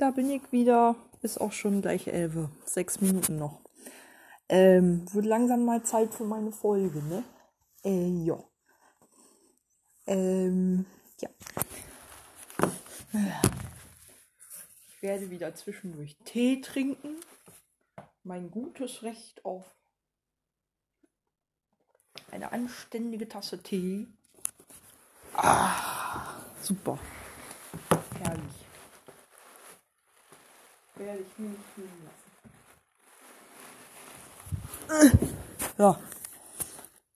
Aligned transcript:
da 0.00 0.10
bin 0.10 0.30
ich 0.30 0.50
wieder. 0.50 0.96
Ist 1.22 1.40
auch 1.40 1.52
schon 1.52 1.82
gleich 1.82 2.08
elf. 2.08 2.34
Sechs 2.64 3.00
Minuten 3.00 3.38
noch. 3.38 3.60
Ähm, 4.48 5.04
wird 5.12 5.26
langsam 5.26 5.64
mal 5.64 5.82
Zeit 5.82 6.14
für 6.14 6.24
meine 6.24 6.52
Folge, 6.52 7.02
ne? 7.02 7.22
Äh, 7.84 8.24
ja. 8.24 8.42
Ähm, 10.06 10.86
ja. 11.20 11.28
Ich 14.88 15.02
werde 15.02 15.30
wieder 15.30 15.54
zwischendurch 15.54 16.16
Tee 16.24 16.60
trinken. 16.60 17.16
Mein 18.24 18.50
gutes 18.50 19.02
Recht 19.02 19.44
auf 19.44 19.64
eine 22.30 22.52
anständige 22.52 23.28
Tasse 23.28 23.62
Tee. 23.62 24.08
Ah, 25.34 26.40
super. 26.62 26.98
Werde 31.00 31.20
ich 31.22 31.38
nicht 31.38 31.58
fühlen 31.74 32.10
lassen. 34.86 35.28
Ja. 35.78 35.96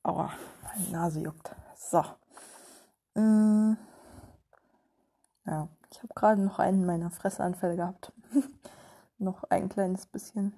Aua, 0.02 0.32
meine 0.62 0.88
Nase 0.90 1.20
juckt. 1.20 1.54
So. 1.76 2.02
Mm. 3.14 3.76
Ja, 5.44 5.68
ich 5.90 5.98
habe 6.02 6.14
gerade 6.14 6.40
noch 6.40 6.58
einen 6.58 6.86
meiner 6.86 7.10
Fressanfälle 7.10 7.76
gehabt. 7.76 8.10
noch 9.18 9.44
ein 9.50 9.68
kleines 9.68 10.06
bisschen 10.06 10.56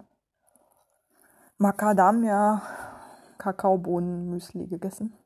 Macadamia 1.58 2.62
Kakaobohnen-Müsli 3.38 4.68
gegessen. 4.68 5.18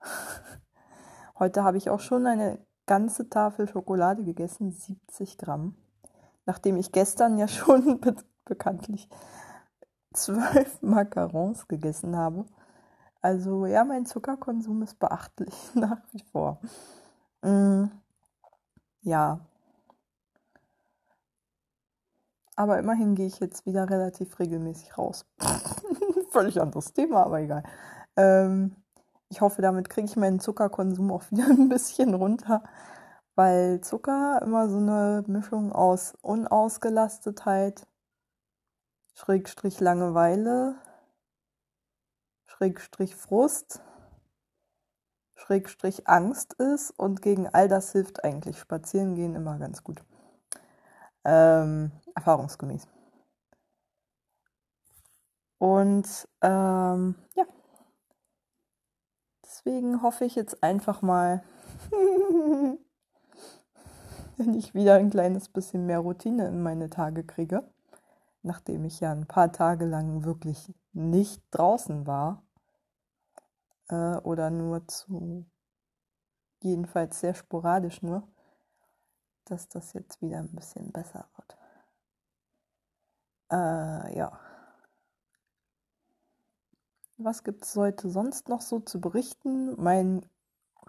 Heute 1.40 1.64
habe 1.64 1.78
ich 1.78 1.90
auch 1.90 1.98
schon 1.98 2.28
eine 2.28 2.64
ganze 2.86 3.28
Tafel 3.28 3.68
Schokolade 3.68 4.22
gegessen, 4.22 4.70
70 4.70 5.36
Gramm. 5.36 5.74
Nachdem 6.46 6.76
ich 6.76 6.92
gestern 6.92 7.38
ja 7.38 7.48
schon 7.48 8.00
be 8.00 8.16
bekanntlich 8.44 9.08
zwölf 10.12 10.82
Macarons 10.82 11.68
gegessen 11.68 12.16
habe. 12.16 12.44
Also 13.22 13.66
ja, 13.66 13.84
mein 13.84 14.06
Zuckerkonsum 14.06 14.82
ist 14.82 14.98
beachtlich 14.98 15.54
nach 15.74 16.00
wie 16.12 16.24
vor. 16.32 16.60
Mm, 17.42 17.86
ja. 19.02 19.40
Aber 22.56 22.78
immerhin 22.78 23.14
gehe 23.14 23.26
ich 23.26 23.40
jetzt 23.40 23.64
wieder 23.66 23.88
relativ 23.88 24.38
regelmäßig 24.38 24.98
raus. 24.98 25.26
Völlig 26.30 26.60
anderes 26.60 26.92
Thema, 26.92 27.24
aber 27.24 27.40
egal. 27.40 27.62
Ähm, 28.16 28.76
ich 29.28 29.40
hoffe, 29.40 29.62
damit 29.62 29.88
kriege 29.88 30.06
ich 30.06 30.16
meinen 30.16 30.40
Zuckerkonsum 30.40 31.10
auch 31.12 31.22
wieder 31.30 31.46
ein 31.46 31.68
bisschen 31.68 32.14
runter, 32.14 32.62
weil 33.40 33.80
Zucker 33.80 34.42
immer 34.42 34.68
so 34.68 34.76
eine 34.76 35.24
Mischung 35.26 35.72
aus 35.72 36.12
Unausgelastetheit, 36.20 37.86
Schrägstrich 39.14 39.80
Langeweile, 39.80 40.74
Schrägstrich 42.44 43.16
Frust, 43.16 43.80
Schrägstrich 45.36 46.06
Angst 46.06 46.52
ist 46.52 46.90
und 46.90 47.22
gegen 47.22 47.48
all 47.48 47.66
das 47.66 47.92
hilft 47.92 48.24
eigentlich 48.24 48.58
Spazieren 48.58 49.14
gehen 49.14 49.34
immer 49.34 49.56
ganz 49.56 49.82
gut. 49.82 50.04
Ähm, 51.24 51.92
erfahrungsgemäß. 52.14 52.88
Und 55.56 56.28
ähm, 56.42 57.14
ja, 57.34 57.44
deswegen 59.42 60.02
hoffe 60.02 60.26
ich 60.26 60.34
jetzt 60.34 60.62
einfach 60.62 61.00
mal, 61.00 61.42
wenn 64.40 64.54
ich 64.54 64.74
wieder 64.74 64.94
ein 64.94 65.10
kleines 65.10 65.50
bisschen 65.50 65.84
mehr 65.84 65.98
Routine 65.98 66.48
in 66.48 66.62
meine 66.62 66.88
Tage 66.88 67.24
kriege, 67.24 67.62
nachdem 68.42 68.86
ich 68.86 69.00
ja 69.00 69.12
ein 69.12 69.26
paar 69.26 69.52
Tage 69.52 69.84
lang 69.84 70.24
wirklich 70.24 70.72
nicht 70.94 71.42
draußen 71.50 72.06
war 72.06 72.42
äh, 73.90 74.16
oder 74.16 74.48
nur 74.48 74.88
zu, 74.88 75.44
jedenfalls 76.62 77.20
sehr 77.20 77.34
sporadisch 77.34 78.00
nur, 78.00 78.26
dass 79.44 79.68
das 79.68 79.92
jetzt 79.92 80.22
wieder 80.22 80.38
ein 80.38 80.52
bisschen 80.52 80.90
besser 80.90 81.26
wird. 81.36 81.56
Äh, 83.52 84.16
ja. 84.16 84.40
Was 87.18 87.44
gibt 87.44 87.64
es 87.64 87.76
heute 87.76 88.08
sonst 88.08 88.48
noch 88.48 88.62
so 88.62 88.80
zu 88.80 89.02
berichten? 89.02 89.74
Mein 89.78 90.24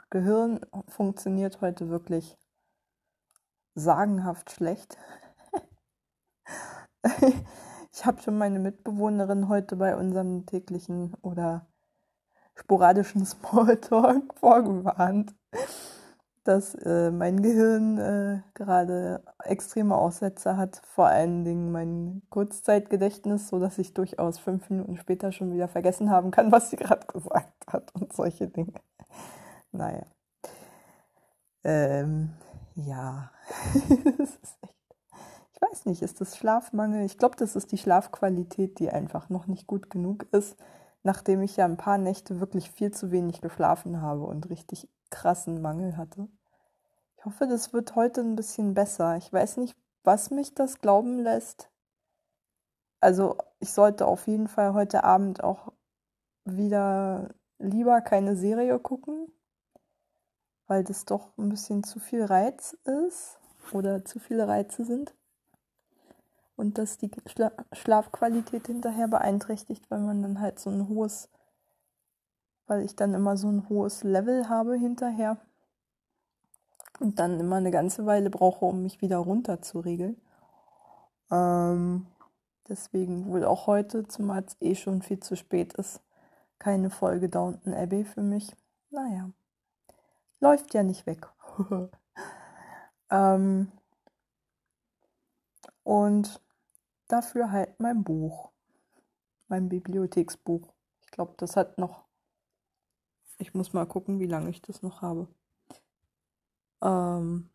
Gehirn 0.09 0.61
funktioniert 0.87 1.59
heute 1.59 1.89
wirklich 1.89 2.37
sagenhaft 3.75 4.51
schlecht. 4.51 4.97
ich 7.91 8.05
habe 8.05 8.21
schon 8.21 8.37
meine 8.37 8.59
Mitbewohnerin 8.59 9.47
heute 9.47 9.75
bei 9.75 9.95
unserem 9.95 10.45
täglichen 10.45 11.15
oder 11.21 11.67
sporadischen 12.55 13.25
Smalltalk 13.25 14.33
vorgewarnt, 14.35 15.33
dass 16.43 16.73
äh, 16.75 17.11
mein 17.11 17.41
Gehirn 17.41 17.97
äh, 17.97 18.41
gerade 18.53 19.23
extreme 19.43 19.95
Aussätze 19.95 20.57
hat, 20.57 20.81
vor 20.85 21.07
allen 21.07 21.45
Dingen 21.45 21.71
mein 21.71 22.23
Kurzzeitgedächtnis, 22.29 23.49
so 23.49 23.59
dass 23.59 23.77
ich 23.77 23.93
durchaus 23.93 24.39
fünf 24.39 24.69
Minuten 24.69 24.97
später 24.97 25.31
schon 25.31 25.53
wieder 25.53 25.67
vergessen 25.67 26.09
haben 26.09 26.31
kann, 26.31 26.51
was 26.51 26.69
sie 26.71 26.77
gerade 26.77 27.05
gesagt 27.07 27.67
hat 27.67 27.93
und 27.93 28.13
solche 28.13 28.47
Dinge. 28.47 28.73
Naja. 29.71 30.05
Ähm, 31.63 32.33
ja. 32.75 33.31
ich 35.53 35.61
weiß 35.61 35.85
nicht, 35.85 36.01
ist 36.01 36.21
das 36.21 36.37
Schlafmangel? 36.37 37.05
Ich 37.05 37.17
glaube, 37.17 37.35
das 37.35 37.55
ist 37.55 37.71
die 37.71 37.77
Schlafqualität, 37.77 38.79
die 38.79 38.89
einfach 38.89 39.29
noch 39.29 39.47
nicht 39.47 39.67
gut 39.67 39.89
genug 39.89 40.25
ist, 40.31 40.57
nachdem 41.03 41.41
ich 41.41 41.57
ja 41.57 41.65
ein 41.65 41.77
paar 41.77 41.97
Nächte 41.97 42.39
wirklich 42.39 42.71
viel 42.71 42.91
zu 42.91 43.11
wenig 43.11 43.41
geschlafen 43.41 44.01
habe 44.01 44.23
und 44.23 44.49
richtig 44.49 44.89
krassen 45.09 45.61
Mangel 45.61 45.97
hatte. 45.97 46.27
Ich 47.17 47.25
hoffe, 47.25 47.47
das 47.47 47.73
wird 47.73 47.95
heute 47.95 48.21
ein 48.21 48.35
bisschen 48.35 48.73
besser. 48.73 49.17
Ich 49.17 49.31
weiß 49.31 49.57
nicht, 49.57 49.75
was 50.03 50.31
mich 50.31 50.55
das 50.55 50.79
glauben 50.79 51.19
lässt. 51.19 51.69
Also 52.99 53.37
ich 53.59 53.71
sollte 53.73 54.07
auf 54.07 54.27
jeden 54.27 54.47
Fall 54.47 54.73
heute 54.73 55.03
Abend 55.03 55.43
auch 55.43 55.73
wieder 56.45 57.33
lieber 57.59 58.01
keine 58.01 58.35
Serie 58.35 58.79
gucken, 58.79 59.31
weil 60.67 60.83
das 60.83 61.05
doch 61.05 61.37
ein 61.37 61.49
bisschen 61.49 61.83
zu 61.83 61.99
viel 61.99 62.23
Reiz 62.23 62.77
ist 62.85 63.40
oder 63.73 64.05
zu 64.05 64.19
viele 64.19 64.47
Reize 64.47 64.85
sind 64.85 65.13
und 66.55 66.77
dass 66.77 66.97
die 66.97 67.11
Schla 67.27 67.51
Schlafqualität 67.71 68.67
hinterher 68.67 69.07
beeinträchtigt, 69.07 69.89
weil 69.89 69.99
man 69.99 70.21
dann 70.21 70.39
halt 70.39 70.59
so 70.59 70.69
ein 70.69 70.87
hohes 70.87 71.29
weil 72.71 72.85
ich 72.85 72.95
dann 72.95 73.13
immer 73.13 73.35
so 73.35 73.49
ein 73.49 73.67
hohes 73.67 74.01
Level 74.05 74.47
habe 74.47 74.77
hinterher 74.77 75.35
und 77.01 77.19
dann 77.19 77.37
immer 77.37 77.57
eine 77.57 77.69
ganze 77.69 78.05
Weile 78.05 78.29
brauche, 78.29 78.63
um 78.63 78.81
mich 78.81 79.01
wieder 79.01 79.17
runter 79.17 79.61
zu 79.61 79.81
regeln. 79.81 80.21
Ähm, 81.29 82.07
deswegen 82.69 83.27
wohl 83.27 83.43
auch 83.43 83.67
heute, 83.67 84.07
zumal 84.07 84.45
es 84.45 84.55
eh 84.61 84.75
schon 84.75 85.01
viel 85.01 85.19
zu 85.19 85.35
spät 85.35 85.73
ist, 85.73 85.99
keine 86.59 86.89
Folge 86.89 87.27
Downton 87.27 87.73
Abbey 87.73 88.05
für 88.05 88.21
mich. 88.21 88.55
Naja, 88.89 89.31
läuft 90.39 90.73
ja 90.73 90.83
nicht 90.83 91.05
weg. 91.05 91.27
ähm, 93.11 93.71
und 95.83 96.41
dafür 97.07 97.51
halt 97.51 97.79
mein 97.79 98.03
Buch, 98.03 98.49
mein 99.47 99.69
Bibliotheksbuch. 99.69 100.73
Ich 101.01 101.11
glaube, 101.11 101.33
das 101.37 101.55
hat 101.55 101.77
noch 101.77 102.05
ich 103.41 103.55
muss 103.55 103.73
mal 103.73 103.87
gucken, 103.87 104.19
wie 104.19 104.27
lange 104.27 104.51
ich 104.51 104.61
das 104.61 104.83
noch 104.83 105.01
habe. 105.01 105.27
Ähm, 106.81 107.49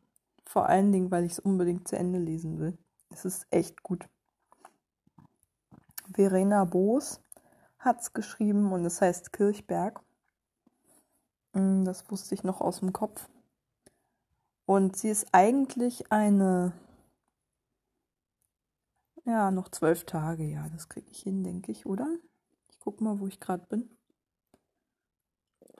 vor 0.45 0.67
allen 0.67 0.91
Dingen, 0.91 1.11
weil 1.11 1.25
ich 1.25 1.33
es 1.33 1.39
unbedingt 1.39 1.87
zu 1.87 1.97
Ende 1.97 2.19
lesen 2.19 2.59
will. 2.59 2.77
Es 3.11 3.25
ist 3.25 3.47
echt 3.51 3.83
gut. 3.85 4.09
Verena 6.13 6.65
Boos 6.65 7.21
hat 7.79 8.01
es 8.01 8.13
geschrieben 8.13 8.73
und 8.73 8.85
es 8.85 9.01
heißt 9.01 9.33
Kirchberg. 9.33 10.01
Mm, 11.53 11.85
das 11.85 12.11
wusste 12.11 12.35
ich 12.35 12.43
noch 12.43 12.61
aus 12.61 12.81
dem 12.81 12.93
Kopf. 12.93 13.29
Und 14.67 14.97
sie 14.97 15.11
ist 15.11 15.29
eigentlich 15.33 16.11
eine, 16.11 16.73
ja, 19.25 19.53
noch 19.53 19.69
zwölf 19.69 20.05
Tage, 20.05 20.45
ja, 20.45 20.69
das 20.71 20.89
kriege 20.89 21.09
ich 21.11 21.23
hin, 21.23 21.45
denke 21.45 21.71
ich, 21.71 21.87
oder? 21.87 22.09
Ich 22.69 22.81
gucke 22.81 23.03
mal, 23.03 23.21
wo 23.21 23.29
ich 23.29 23.39
gerade 23.39 23.65
bin. 23.69 23.89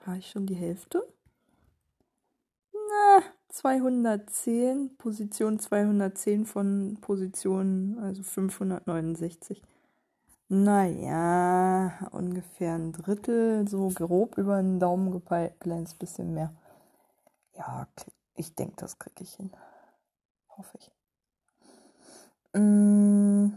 Habe 0.05 0.19
ich 0.19 0.29
schon 0.29 0.45
die 0.45 0.55
Hälfte? 0.55 1.05
Na, 2.71 3.23
210, 3.49 4.95
Position 4.97 5.59
210 5.59 6.45
von 6.45 6.97
Position, 7.01 7.99
also 7.99 8.23
569. 8.23 9.61
Naja, 10.49 12.07
ungefähr 12.11 12.75
ein 12.75 12.93
Drittel, 12.93 13.67
so 13.67 13.89
grob 13.89 14.37
über 14.37 14.61
den 14.61 14.79
Daumen 14.79 15.11
gepeilt, 15.11 15.59
kleines 15.59 15.93
bisschen 15.93 16.33
mehr. 16.33 16.53
Ja, 17.57 17.87
ich 18.37 18.55
denke, 18.55 18.75
das 18.77 18.99
kriege 18.99 19.23
ich 19.23 19.33
hin. 19.33 19.51
Hoffe 20.49 20.77
ich. 20.77 20.91
Mm, 22.53 23.49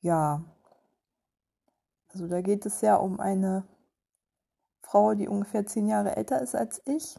ja, 0.00 0.44
also 2.08 2.28
da 2.28 2.40
geht 2.40 2.66
es 2.66 2.80
ja 2.80 2.96
um 2.96 3.20
eine 3.20 3.66
Frau, 4.82 5.14
die 5.14 5.28
ungefähr 5.28 5.66
zehn 5.66 5.88
Jahre 5.88 6.16
älter 6.16 6.40
ist 6.40 6.54
als 6.54 6.82
ich 6.84 7.16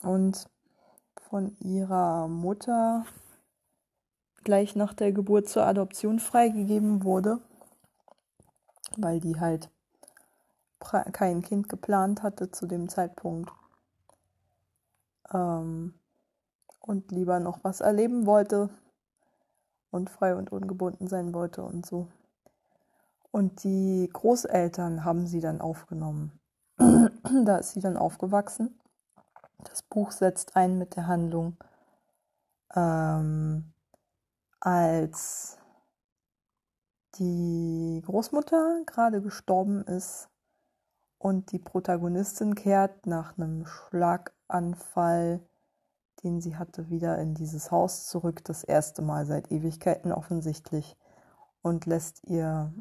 und 0.00 0.48
von 1.28 1.56
ihrer 1.58 2.28
Mutter 2.28 3.06
gleich 4.44 4.74
nach 4.74 4.92
der 4.94 5.12
Geburt 5.12 5.48
zur 5.48 5.64
Adoption 5.64 6.18
freigegeben 6.18 7.04
wurde, 7.04 7.40
weil 8.96 9.20
die 9.20 9.38
halt 9.38 9.70
kein 10.84 11.42
Kind 11.42 11.68
geplant 11.68 12.22
hatte 12.22 12.50
zu 12.50 12.66
dem 12.66 12.88
Zeitpunkt 12.88 13.52
ähm, 15.32 15.94
und 16.80 17.10
lieber 17.10 17.40
noch 17.40 17.62
was 17.62 17.80
erleben 17.80 18.26
wollte 18.26 18.70
und 19.90 20.10
frei 20.10 20.34
und 20.34 20.52
ungebunden 20.52 21.06
sein 21.06 21.34
wollte 21.34 21.62
und 21.62 21.86
so. 21.86 22.08
Und 23.30 23.64
die 23.64 24.08
Großeltern 24.12 25.04
haben 25.04 25.26
sie 25.26 25.40
dann 25.40 25.60
aufgenommen. 25.60 26.38
da 27.44 27.56
ist 27.56 27.72
sie 27.72 27.80
dann 27.80 27.96
aufgewachsen. 27.96 28.78
Das 29.64 29.82
Buch 29.82 30.10
setzt 30.10 30.56
ein 30.56 30.76
mit 30.76 30.96
der 30.96 31.06
Handlung, 31.06 31.56
ähm, 32.74 33.72
als 34.60 35.58
die 37.14 38.02
Großmutter 38.04 38.82
gerade 38.86 39.22
gestorben 39.22 39.82
ist 39.84 40.31
und 41.22 41.52
die 41.52 41.60
Protagonistin 41.60 42.56
kehrt 42.56 43.06
nach 43.06 43.38
einem 43.38 43.64
Schlaganfall, 43.64 45.40
den 46.24 46.40
sie 46.40 46.56
hatte, 46.56 46.90
wieder 46.90 47.16
in 47.18 47.34
dieses 47.34 47.70
Haus 47.70 48.08
zurück, 48.08 48.42
das 48.44 48.64
erste 48.64 49.02
Mal 49.02 49.24
seit 49.24 49.52
Ewigkeiten 49.52 50.10
offensichtlich, 50.10 50.96
und 51.62 51.86
lässt 51.86 52.24
ihr 52.24 52.72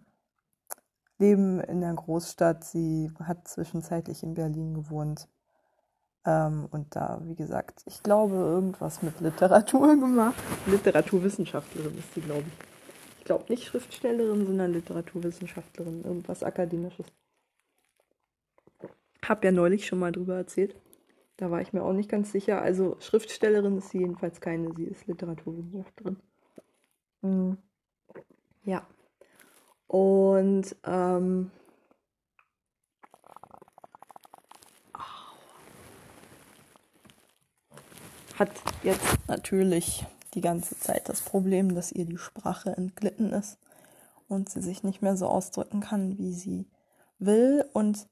Leben 1.20 1.60
in 1.60 1.82
der 1.82 1.94
Großstadt. 1.94 2.64
Sie 2.64 3.12
hat 3.24 3.48
zwischenzeitlich 3.48 4.24
in 4.24 4.34
Berlin 4.34 4.74
gewohnt. 4.74 5.28
Ähm, 6.26 6.68
und 6.72 6.96
da, 6.96 7.22
wie 7.26 7.36
gesagt, 7.36 7.84
ich 7.86 8.02
glaube, 8.02 8.34
irgendwas 8.34 9.04
mit 9.04 9.22
Literatur 9.22 9.96
gemacht. 10.00 10.42
Literaturwissenschaftlerin 10.66 11.96
ist 11.96 12.12
sie, 12.16 12.22
glaube 12.22 12.46
ich. 12.48 13.20
Ich 13.20 13.26
glaube 13.26 13.46
nicht 13.50 13.66
Schriftstellerin, 13.66 14.48
sondern 14.48 14.74
Literaturwissenschaftlerin. 14.74 16.04
Irgendwas 16.04 16.42
Akademisches. 16.42 17.06
Hab 19.24 19.44
ja 19.44 19.52
neulich 19.52 19.86
schon 19.86 20.00
mal 20.00 20.12
drüber 20.12 20.36
erzählt. 20.36 20.76
Da 21.38 21.50
war 21.50 21.62
ich 21.62 21.74
mir 21.74 21.84
auch 21.84 21.94
nicht 21.94 22.10
ganz 22.10 22.32
sicher. 22.32 22.62
Also 22.62 22.98
Schriftstellerin 23.00 23.78
ist 23.78 23.90
sie 23.90 24.00
jedenfalls 24.00 24.42
keine, 24.42 24.74
sie 24.76 24.86
ist 24.86 25.08
Literaturwissenschaftlerin. 25.08 26.18
Mhm. 27.22 27.58
Ja. 28.64 28.86
Und 29.88 30.76
ähm, 30.86 31.52
hat 38.38 38.52
jetzt 38.84 39.18
natürlich 39.28 40.06
die 40.34 40.42
ganze 40.42 40.78
Zeit 40.80 41.10
das 41.10 41.22
Problem, 41.22 41.76
dass 41.76 41.92
ihr 41.92 42.06
die 42.06 42.18
Sprache 42.18 42.72
entglitten 42.72 43.34
ist 43.34 43.58
und 44.28 44.50
sie 44.50 44.62
sich 44.62 44.84
nicht 44.84 45.02
mehr 45.02 45.18
so 45.18 45.28
ausdrücken 45.28 45.82
kann, 45.82 46.18
wie 46.18 46.34
sie 46.34 46.66
will. 47.20 47.66
Und 47.74 48.08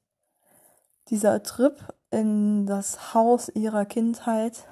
dieser 1.10 1.42
Trip 1.42 1.92
in 2.10 2.66
das 2.66 3.14
Haus 3.14 3.48
ihrer 3.48 3.84
Kindheit 3.84 4.66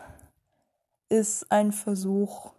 ist 1.09 1.51
ein 1.51 1.73
Versuch, 1.73 2.53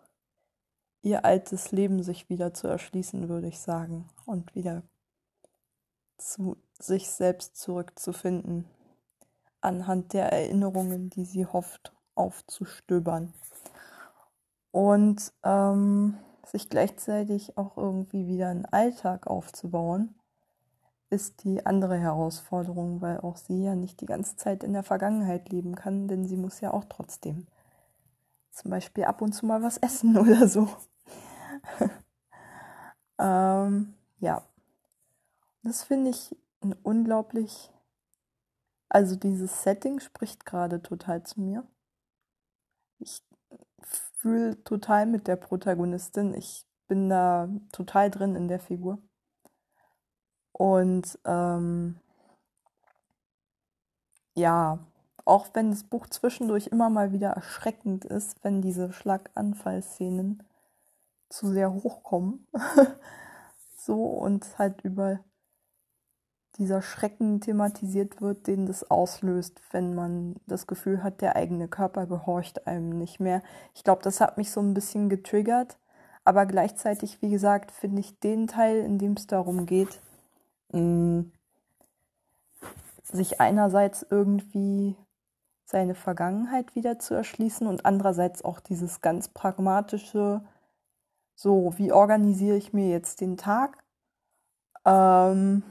ihr 1.02 1.24
altes 1.24 1.72
Leben 1.72 2.04
sich 2.04 2.30
wieder 2.30 2.54
zu 2.54 2.68
erschließen, 2.68 3.30
würde 3.30 3.48
ich 3.48 3.60
sagen, 3.60 4.10
und 4.26 4.54
wieder 4.54 4.84
zu 6.18 6.58
sich 6.78 7.10
selbst 7.10 7.56
zurückzufinden, 7.56 8.66
anhand 9.62 10.14
der 10.14 10.32
Erinnerungen, 10.32 11.10
die 11.10 11.26
sie 11.26 11.46
hofft 11.46 11.94
aufzustöbern. 12.16 13.34
Und 14.72 15.34
ähm, 15.44 16.18
sich 16.46 16.70
gleichzeitig 16.70 17.58
auch 17.58 17.78
irgendwie 17.78 18.28
wieder 18.28 18.50
einen 18.50 18.66
Alltag 18.66 19.28
aufzubauen, 19.28 20.19
ist 21.10 21.44
die 21.44 21.66
andere 21.66 21.98
Herausforderung, 21.98 23.02
weil 23.02 23.20
auch 23.20 23.38
sie 23.38 23.64
ja 23.64 23.76
nicht 23.76 24.02
die 24.02 24.06
ganze 24.06 24.36
Zeit 24.36 24.64
in 24.64 24.74
der 24.74 24.84
Vergangenheit 24.84 25.50
leben 25.50 25.76
kann, 25.76 26.08
denn 26.08 26.26
sie 26.26 26.38
muss 26.38 26.62
ja 26.62 26.72
auch 26.72 26.86
trotzdem 26.86 27.48
zum 28.52 28.72
Beispiel 28.72 29.06
ab 29.06 29.22
und 29.22 29.34
zu 29.34 29.46
mal 29.46 29.62
was 29.64 29.78
essen 29.78 30.18
oder 30.18 30.48
so. 30.48 30.70
ähm, 33.20 33.94
ja, 34.20 34.44
das 35.64 35.84
finde 35.84 36.12
ich 36.12 36.36
ein 36.62 36.74
unglaublich, 36.84 37.72
also 38.90 39.16
dieses 39.16 39.64
Setting 39.64 40.00
spricht 40.00 40.46
gerade 40.46 40.82
total 40.82 41.24
zu 41.24 41.42
mir. 41.42 41.66
Ich 43.00 43.24
fühle 44.16 44.62
total 44.64 45.06
mit 45.06 45.28
der 45.28 45.38
Protagonistin. 45.38 46.34
Ich 46.34 46.66
bin 46.88 47.10
da 47.10 47.50
total 47.72 48.12
drin 48.12 48.36
in 48.36 48.48
der 48.48 48.60
Figur. 48.60 49.02
Und 50.60 51.18
ähm, 51.24 51.96
ja, 54.36 54.80
auch 55.24 55.48
wenn 55.54 55.72
das 55.72 55.86
Buch 55.86 56.06
zwischendurch 56.08 56.68
immer 56.68 56.90
mal 56.90 57.14
wieder 57.14 57.30
erschreckend 57.30 58.04
ist, 58.04 58.44
wenn 58.44 58.62
diese 58.62 58.92
Schlaganfallszenen 58.92 60.44
zu 61.30 61.48
sehr 61.48 61.72
hochkommen. 61.74 62.46
so 63.78 64.04
und 64.04 64.60
halt 64.60 64.82
über 64.82 65.22
dieser 66.58 66.82
Schrecken 66.82 67.40
thematisiert 67.40 68.22
wird, 68.22 68.48
den 68.48 68.66
das 68.66 68.92
auslöst, 68.92 69.62
wenn 69.72 69.96
man 69.96 70.36
das 70.46 70.68
Gefühl 70.68 71.02
hat, 71.04 71.22
der 71.22 71.38
eigene 71.38 71.70
Körper 71.70 72.06
gehorcht 72.06 72.68
einem 72.68 72.98
nicht 72.98 73.22
mehr. 73.22 73.42
Ich 73.76 73.86
glaube, 73.86 74.02
das 74.04 74.20
hat 74.20 74.38
mich 74.38 74.52
so 74.52 74.60
ein 74.60 74.74
bisschen 74.74 75.08
getriggert, 75.08 75.78
aber 76.26 76.46
gleichzeitig, 76.46 77.22
wie 77.22 77.30
gesagt, 77.30 77.72
finde 77.72 78.02
ich 78.02 78.20
den 78.20 78.48
Teil, 78.48 78.80
in 78.80 78.98
dem 78.98 79.14
es 79.14 79.26
darum 79.26 79.66
geht, 79.66 80.02
sich 83.12 83.42
einerseits 83.42 84.06
irgendwie 84.10 84.96
seine 85.66 85.96
Vergangenheit 85.96 86.76
wieder 86.76 87.00
zu 87.00 87.14
erschließen 87.14 87.68
und 87.68 87.86
andererseits 87.86 88.44
auch 88.44 88.60
dieses 88.60 89.02
ganz 89.02 89.28
pragmatische, 89.28 90.42
so 91.36 91.74
wie 91.78 91.92
organisiere 91.92 92.58
ich 92.58 92.74
mir 92.74 92.90
jetzt 92.90 93.22
den 93.22 93.38
Tag, 93.38 93.84
ähm, 94.86 95.64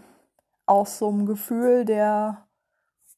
aus 0.67 0.99
so 0.99 1.09
einem 1.09 1.27
Gefühl 1.27 1.85
der, 1.85 2.47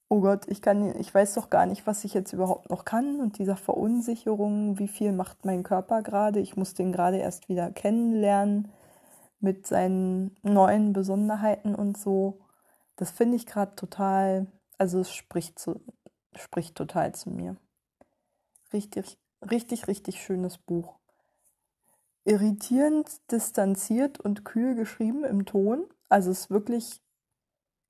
oh 0.08 0.20
Gott, 0.20 0.48
ich 0.48 0.62
kann, 0.62 0.98
ich 0.98 1.14
weiß 1.14 1.34
doch 1.34 1.50
gar 1.50 1.66
nicht, 1.66 1.86
was 1.86 2.04
ich 2.04 2.14
jetzt 2.14 2.32
überhaupt 2.32 2.70
noch 2.70 2.84
kann 2.84 3.20
und 3.20 3.38
dieser 3.38 3.56
Verunsicherung, 3.56 4.78
wie 4.78 4.88
viel 4.88 5.12
macht 5.12 5.44
mein 5.44 5.62
Körper 5.62 6.02
gerade, 6.02 6.40
ich 6.40 6.56
muss 6.56 6.74
den 6.74 6.92
gerade 6.92 7.18
erst 7.18 7.48
wieder 7.48 7.70
kennenlernen 7.70 8.72
mit 9.40 9.66
seinen 9.66 10.36
neuen 10.42 10.92
Besonderheiten 10.92 11.74
und 11.74 11.96
so. 11.98 12.40
Das 12.96 13.10
finde 13.10 13.36
ich 13.36 13.46
gerade 13.46 13.74
total, 13.74 14.46
also 14.78 15.00
es 15.00 15.12
spricht 15.12 15.58
zu, 15.58 15.80
spricht 16.36 16.76
total 16.76 17.14
zu 17.14 17.30
mir. 17.30 17.56
Richtig, 18.72 19.18
richtig, 19.50 19.88
richtig 19.88 20.22
schönes 20.22 20.58
Buch. 20.58 20.98
Irritierend, 22.24 23.08
distanziert 23.30 24.20
und 24.20 24.44
kühl 24.44 24.74
geschrieben 24.74 25.24
im 25.24 25.46
Ton. 25.46 25.86
Also 26.08 26.30
es 26.30 26.40
ist 26.40 26.50
wirklich 26.50 27.00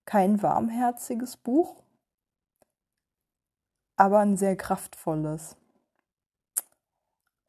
kein 0.05 0.43
warmherziges 0.43 1.37
Buch, 1.37 1.83
aber 3.97 4.21
ein 4.21 4.37
sehr 4.37 4.57
kraftvolles. 4.57 5.57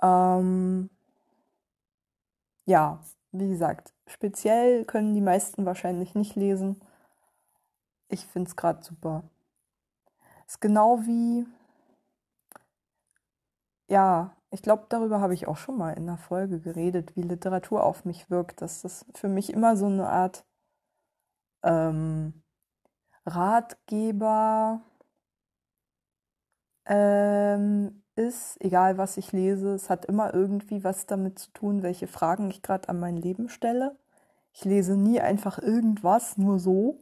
Ähm, 0.02 0.90
ja, 2.66 3.00
wie 3.32 3.48
gesagt, 3.50 3.94
speziell 4.08 4.86
können 4.86 5.14
die 5.14 5.22
meisten 5.22 5.66
wahrscheinlich 5.66 6.16
nicht 6.16 6.36
lesen. 6.36 6.82
Ich 8.10 8.26
finde 8.26 8.50
es 8.50 8.56
gerade 8.56 8.84
super. 8.84 9.24
Ist 10.48 10.60
genau 10.60 11.00
wie, 11.06 11.46
ja, 13.88 14.36
ich 14.50 14.62
glaube, 14.62 14.86
darüber 14.90 15.22
habe 15.22 15.34
ich 15.34 15.48
auch 15.48 15.58
schon 15.58 15.78
mal 15.78 15.92
in 15.92 16.04
einer 16.04 16.18
Folge 16.18 16.60
geredet, 16.60 17.16
wie 17.16 17.22
Literatur 17.22 17.84
auf 17.84 18.04
mich 18.06 18.30
wirkt, 18.30 18.62
dass 18.62 18.82
das 18.82 19.06
für 19.16 19.30
mich 19.30 19.54
immer 19.54 19.78
so 19.78 19.86
eine 19.86 20.10
Art 20.10 20.46
ähm, 21.64 22.44
Ratgeber 23.26 24.82
ähm, 26.86 28.01
ist, 28.16 28.58
egal 28.60 28.98
was 28.98 29.18
ich 29.18 29.32
lese, 29.32 29.74
es 29.74 29.90
hat 29.90 30.06
immer 30.06 30.34
irgendwie 30.34 30.84
was 30.84 31.06
damit 31.06 31.40
zu 31.40 31.52
tun, 31.52 31.84
welche 31.84 32.08
Fragen 32.08 32.50
ich 32.50 32.62
gerade 32.62 32.90
an 32.90 33.00
mein 33.00 33.18
Leben 33.18 33.50
stelle. 33.50 33.96
Ich 34.54 34.66
lese 34.66 34.98
nie 34.98 35.22
einfach 35.22 35.60
irgendwas, 35.60 36.38
nur 36.38 36.60
so, 36.60 37.00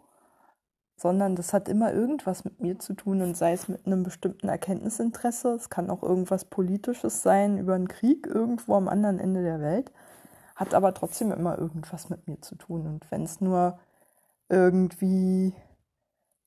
sondern 0.95 1.35
das 1.35 1.53
hat 1.53 1.69
immer 1.69 1.93
irgendwas 1.93 2.43
mit 2.43 2.59
mir 2.59 2.77
zu 2.77 2.93
tun 2.93 3.21
und 3.21 3.35
sei 3.35 3.53
es 3.53 3.67
mit 3.67 3.85
einem 3.87 4.03
bestimmten 4.03 4.49
Erkenntnisinteresse. 4.49 5.53
Es 5.53 5.69
kann 5.69 5.89
auch 5.89 6.03
irgendwas 6.03 6.45
Politisches 6.45 7.23
sein 7.23 7.57
über 7.57 7.75
einen 7.75 7.87
Krieg 7.87 8.27
irgendwo 8.27 8.75
am 8.75 8.87
anderen 8.87 9.19
Ende 9.19 9.41
der 9.41 9.61
Welt, 9.61 9.91
hat 10.55 10.73
aber 10.73 10.93
trotzdem 10.93 11.31
immer 11.31 11.57
irgendwas 11.57 12.09
mit 12.09 12.27
mir 12.27 12.41
zu 12.41 12.55
tun. 12.55 12.85
Und 12.85 13.09
wenn 13.11 13.23
es 13.23 13.39
nur 13.39 13.79
irgendwie 14.49 15.53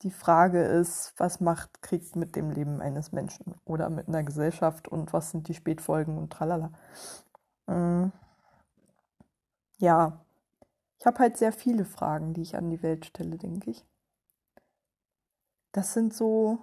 die 0.03 0.11
Frage 0.11 0.63
ist, 0.63 1.15
was 1.17 1.41
macht 1.41 1.83
Krieg 1.83 2.17
mit 2.17 2.37
dem 2.37 2.51
Leben 2.51 2.81
eines 2.81 3.13
Menschen 3.13 3.55
oder 3.65 3.89
mit 3.91 4.09
einer 4.09 4.23
Gesellschaft 4.23 4.89
und 4.89 5.13
was 5.13 5.31
sind 5.31 5.49
die 5.49 5.55
Spätfolgen 5.55 6.19
und 6.19 6.33
tralala. 6.33 6.73
Mm. 7.67 8.09
Ja, 9.79 10.25
ich 10.99 11.07
habe 11.07 11.19
halt 11.19 11.37
sehr 11.37 11.53
viele 11.53 11.85
Fragen, 11.85 12.35
die 12.35 12.43
ich 12.43 12.57
an 12.57 12.71
die 12.71 12.83
Welt 12.83 13.07
stelle, 13.07 13.37
denke 13.39 13.71
ich. 13.71 13.85
Das 15.73 15.95
sind 15.95 16.15
so, 16.15 16.59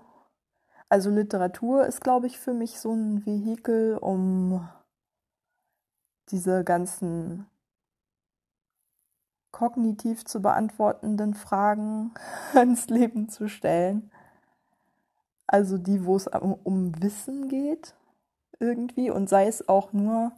also 0.87 1.09
Literatur 1.09 1.85
ist, 1.85 2.01
glaube 2.01 2.27
ich, 2.27 2.39
für 2.39 2.53
mich 2.53 2.79
so 2.79 2.93
ein 2.93 3.25
Vehikel, 3.25 3.97
um 3.97 4.69
diese 6.29 6.63
ganzen 6.63 7.47
kognitiv 9.51 10.25
zu 10.25 10.41
beantwortenden 10.41 11.33
Fragen 11.33 12.13
ans 12.53 12.87
Leben 12.87 13.29
zu 13.29 13.47
stellen. 13.47 14.11
Also 15.47 15.77
die, 15.77 16.05
wo 16.05 16.15
es 16.15 16.27
um, 16.27 17.01
Wissen 17.01 17.47
geht 17.47 17.95
irgendwie 18.59 19.09
und 19.09 19.29
sei 19.29 19.47
es 19.47 19.67
auch 19.67 19.93
nur 19.93 20.31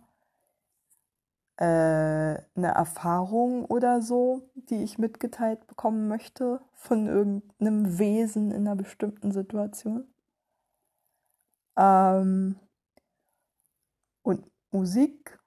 äh, 1.57 1.63
eine 1.63 2.71
Erfahrung 2.75 3.65
oder 3.65 4.01
so, 4.01 4.49
die 4.55 4.83
ich 4.83 4.97
mitgeteilt 4.97 5.67
bekommen 5.67 6.07
möchte 6.07 6.61
von 6.73 7.07
irgendeinem 7.07 7.99
Wesen 7.99 8.51
in 8.51 8.67
einer 8.67 8.75
bestimmten 8.75 9.31
Situation. 9.31 10.07
Ähm, 11.77 12.55
und 14.23 14.49
Musik 14.71 15.40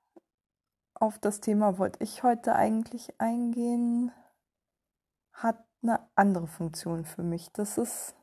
auf 1.05 1.19
das 1.19 1.41
Thema 1.41 1.77
wollte 1.77 2.03
ich 2.03 2.23
heute 2.23 2.57
eigentlich 2.57 3.21
eingehen, 3.21 4.11
hat 5.33 5.63
eine 5.83 6.01
andere 6.15 6.47
Funktion 6.47 7.05
für 7.05 7.23
mich. 7.23 7.53
Das 7.53 7.77
ist, 7.77 8.17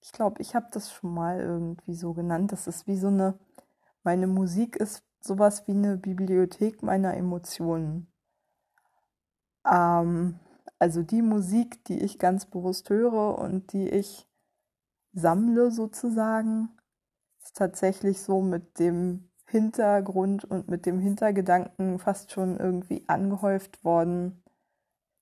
ich 0.00 0.12
glaube, 0.12 0.40
ich 0.40 0.54
habe 0.54 0.68
das 0.70 0.90
schon 0.90 1.12
mal 1.12 1.40
irgendwie 1.40 1.94
so 1.94 2.14
genannt. 2.14 2.52
Das 2.52 2.66
ist 2.66 2.86
wie 2.86 2.96
so 2.96 3.08
eine, 3.08 3.38
meine 4.02 4.26
Musik 4.26 4.76
ist 4.76 5.04
sowas 5.20 5.68
wie 5.68 5.72
eine 5.72 5.98
Bibliothek 5.98 6.82
meiner 6.82 7.14
Emotionen. 7.18 8.10
Ähm, 9.70 10.40
also 10.78 11.02
die 11.02 11.20
Musik, 11.20 11.84
die 11.84 12.00
ich 12.00 12.18
ganz 12.18 12.46
bewusst 12.46 12.88
höre 12.88 13.38
und 13.38 13.74
die 13.74 13.90
ich 13.90 14.26
sammle 15.12 15.70
sozusagen, 15.70 16.70
ist 17.42 17.58
tatsächlich 17.58 18.22
so 18.22 18.40
mit 18.40 18.78
dem 18.78 19.28
Hintergrund 19.52 20.44
und 20.44 20.68
mit 20.68 20.86
dem 20.86 20.98
Hintergedanken 20.98 21.98
fast 21.98 22.32
schon 22.32 22.58
irgendwie 22.58 23.04
angehäuft 23.06 23.84
worden, 23.84 24.42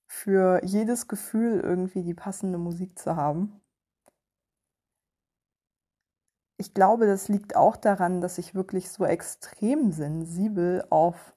für 0.07 0.63
jedes 0.63 1.07
Gefühl 1.07 1.59
irgendwie 1.59 2.03
die 2.03 2.13
passende 2.13 2.57
Musik 2.57 2.97
zu 2.97 3.15
haben. 3.15 3.61
Ich 6.57 6.73
glaube, 6.73 7.07
das 7.07 7.27
liegt 7.27 7.55
auch 7.55 7.75
daran, 7.75 8.21
dass 8.21 8.37
ich 8.37 8.55
wirklich 8.55 8.89
so 8.89 9.05
extrem 9.05 9.91
sensibel 9.91 10.85
auf 10.89 11.33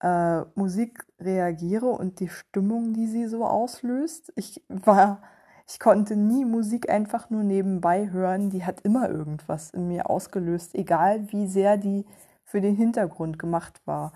äh, 0.00 0.42
Musik 0.54 1.06
reagiere 1.18 1.86
und 1.86 2.20
die 2.20 2.28
Stimmung, 2.28 2.92
die 2.92 3.06
sie 3.06 3.26
so 3.26 3.44
auslöst. 3.44 4.32
Ich 4.36 4.64
war 4.68 5.22
ich 5.70 5.78
konnte 5.78 6.16
nie 6.16 6.46
Musik 6.46 6.88
einfach 6.88 7.28
nur 7.28 7.42
nebenbei 7.42 8.10
hören. 8.10 8.48
Die 8.48 8.64
hat 8.64 8.80
immer 8.80 9.10
irgendwas 9.10 9.70
in 9.70 9.86
mir 9.86 10.08
ausgelöst, 10.08 10.74
egal 10.74 11.30
wie 11.30 11.46
sehr 11.46 11.76
die 11.76 12.06
für 12.42 12.62
den 12.62 12.74
Hintergrund 12.74 13.38
gemacht 13.38 13.82
war. 13.84 14.12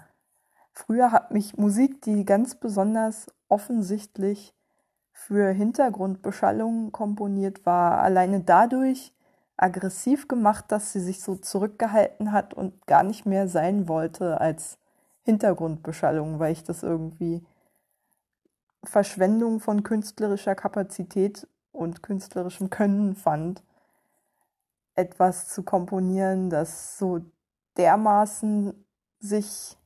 Früher 0.73 1.12
hat 1.12 1.30
mich 1.30 1.59
Musik, 1.59 2.00
die 2.02 2.25
ganz 2.25 2.54
besonders 2.54 3.26
offensichtlich 3.49 4.54
für 5.12 5.50
Hintergrundbeschallung 5.50 6.90
komponiert 6.90 7.66
war, 7.66 7.99
alleine 7.99 8.40
dadurch 8.40 9.12
aggressiv 9.59 10.28
gemacht, 10.28 10.64
dass 10.68 10.92
sie 10.92 11.00
sich 11.00 11.21
so 11.21 11.37
zurückgehalten 11.37 12.32
hat 12.32 12.54
und 12.54 12.87
gar 12.87 13.02
nicht 13.02 13.26
mehr 13.26 13.47
sein 13.47 13.87
wollte 13.88 14.40
als 14.40 14.78
Hintergrundbeschallung, 15.25 16.38
weil 16.38 16.52
ich 16.52 16.64
das 16.64 16.82
irgendwie 16.82 17.44
Verschwendung 18.84 19.60
von 19.60 19.82
künstlerischer 19.82 20.54
Kapazität 20.54 21.46
und 21.72 22.02
künstlerischem 22.02 22.70
Können 22.70 23.14
fand, 23.14 23.62
etwas 24.94 25.48
zu 25.48 25.62
komponieren, 25.62 26.50
das 26.50 26.98
so 26.98 27.20
dermaßen 27.76 28.74
sich 29.20 29.78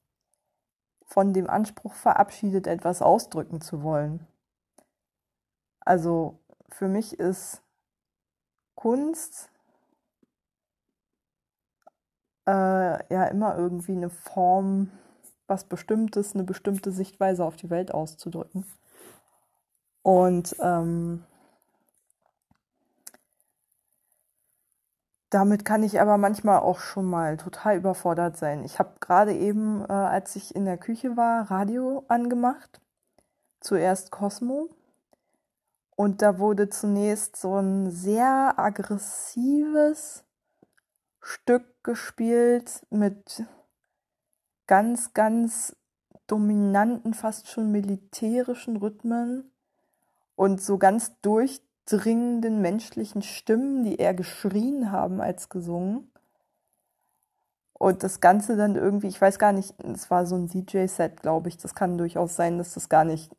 von 1.04 1.32
dem 1.32 1.48
Anspruch 1.48 1.94
verabschiedet, 1.94 2.66
etwas 2.66 3.02
ausdrücken 3.02 3.60
zu 3.60 3.82
wollen. 3.82 4.26
Also 5.80 6.40
für 6.68 6.88
mich 6.88 7.18
ist 7.18 7.62
Kunst 8.74 9.50
äh, 12.46 13.14
ja 13.14 13.24
immer 13.26 13.56
irgendwie 13.56 13.92
eine 13.92 14.10
Form, 14.10 14.90
was 15.46 15.64
Bestimmtes, 15.64 16.34
eine 16.34 16.42
bestimmte 16.42 16.90
Sichtweise 16.90 17.44
auf 17.44 17.56
die 17.56 17.70
Welt 17.70 17.94
auszudrücken. 17.94 18.66
Und 20.06 20.54
ähm, 20.60 21.25
damit 25.30 25.64
kann 25.64 25.82
ich 25.82 26.00
aber 26.00 26.16
manchmal 26.16 26.60
auch 26.60 26.78
schon 26.78 27.06
mal 27.06 27.36
total 27.36 27.78
überfordert 27.78 28.36
sein. 28.36 28.62
Ich 28.62 28.78
habe 28.78 28.92
gerade 29.00 29.34
eben, 29.34 29.84
äh, 29.88 29.92
als 29.92 30.36
ich 30.36 30.54
in 30.54 30.64
der 30.64 30.78
Küche 30.78 31.16
war, 31.16 31.50
Radio 31.50 32.04
angemacht. 32.06 32.80
Zuerst 33.58 34.12
Cosmo. 34.12 34.68
Und 35.96 36.22
da 36.22 36.38
wurde 36.38 36.68
zunächst 36.68 37.34
so 37.34 37.56
ein 37.56 37.90
sehr 37.90 38.54
aggressives 38.58 40.22
Stück 41.20 41.82
gespielt 41.82 42.86
mit 42.90 43.42
ganz, 44.68 45.14
ganz 45.14 45.75
dominanten, 46.28 47.12
fast 47.12 47.48
schon 47.48 47.72
militärischen 47.72 48.76
Rhythmen 48.76 49.50
und 50.36 50.62
so 50.62 50.78
ganz 50.78 51.20
durchdringenden 51.22 52.60
menschlichen 52.60 53.22
Stimmen, 53.22 53.82
die 53.82 53.96
eher 53.96 54.14
geschrien 54.14 54.92
haben 54.92 55.20
als 55.20 55.48
gesungen. 55.48 56.12
Und 57.72 58.02
das 58.02 58.20
Ganze 58.20 58.56
dann 58.56 58.76
irgendwie, 58.76 59.08
ich 59.08 59.20
weiß 59.20 59.38
gar 59.38 59.52
nicht, 59.52 59.74
es 59.82 60.10
war 60.10 60.24
so 60.24 60.36
ein 60.36 60.48
DJ-Set, 60.48 61.20
glaube 61.20 61.48
ich. 61.48 61.58
Das 61.58 61.74
kann 61.74 61.98
durchaus 61.98 62.36
sein, 62.36 62.58
dass 62.58 62.74
das 62.74 62.88
gar 62.88 63.04
nicht 63.04 63.34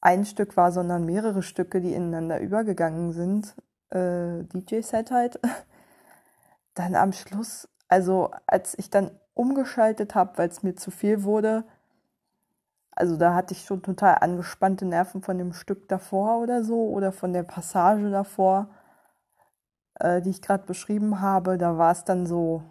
ein 0.00 0.24
Stück 0.24 0.56
war, 0.56 0.72
sondern 0.72 1.04
mehrere 1.04 1.42
Stücke, 1.42 1.80
die 1.80 1.94
ineinander 1.94 2.40
übergegangen 2.40 3.12
sind. 3.12 3.54
Äh, 3.90 4.44
DJ-Set 4.44 5.10
halt. 5.10 5.38
Dann 6.74 6.96
am 6.96 7.12
Schluss, 7.12 7.68
also 7.86 8.32
als 8.46 8.76
ich 8.76 8.90
dann 8.90 9.12
umgeschaltet 9.34 10.16
habe, 10.16 10.36
weil 10.38 10.48
es 10.48 10.64
mir 10.64 10.74
zu 10.74 10.90
viel 10.90 11.22
wurde, 11.22 11.64
also 12.96 13.16
da 13.16 13.34
hatte 13.34 13.54
ich 13.54 13.64
schon 13.64 13.82
total 13.82 14.18
angespannte 14.20 14.84
Nerven 14.84 15.22
von 15.22 15.38
dem 15.38 15.52
Stück 15.52 15.88
davor 15.88 16.38
oder 16.40 16.62
so 16.62 16.88
oder 16.90 17.12
von 17.12 17.32
der 17.32 17.42
Passage 17.42 18.10
davor, 18.10 18.68
äh, 19.96 20.22
die 20.22 20.30
ich 20.30 20.42
gerade 20.42 20.64
beschrieben 20.64 21.20
habe. 21.20 21.58
Da 21.58 21.76
war 21.76 21.92
es 21.92 22.04
dann 22.04 22.26
so 22.26 22.62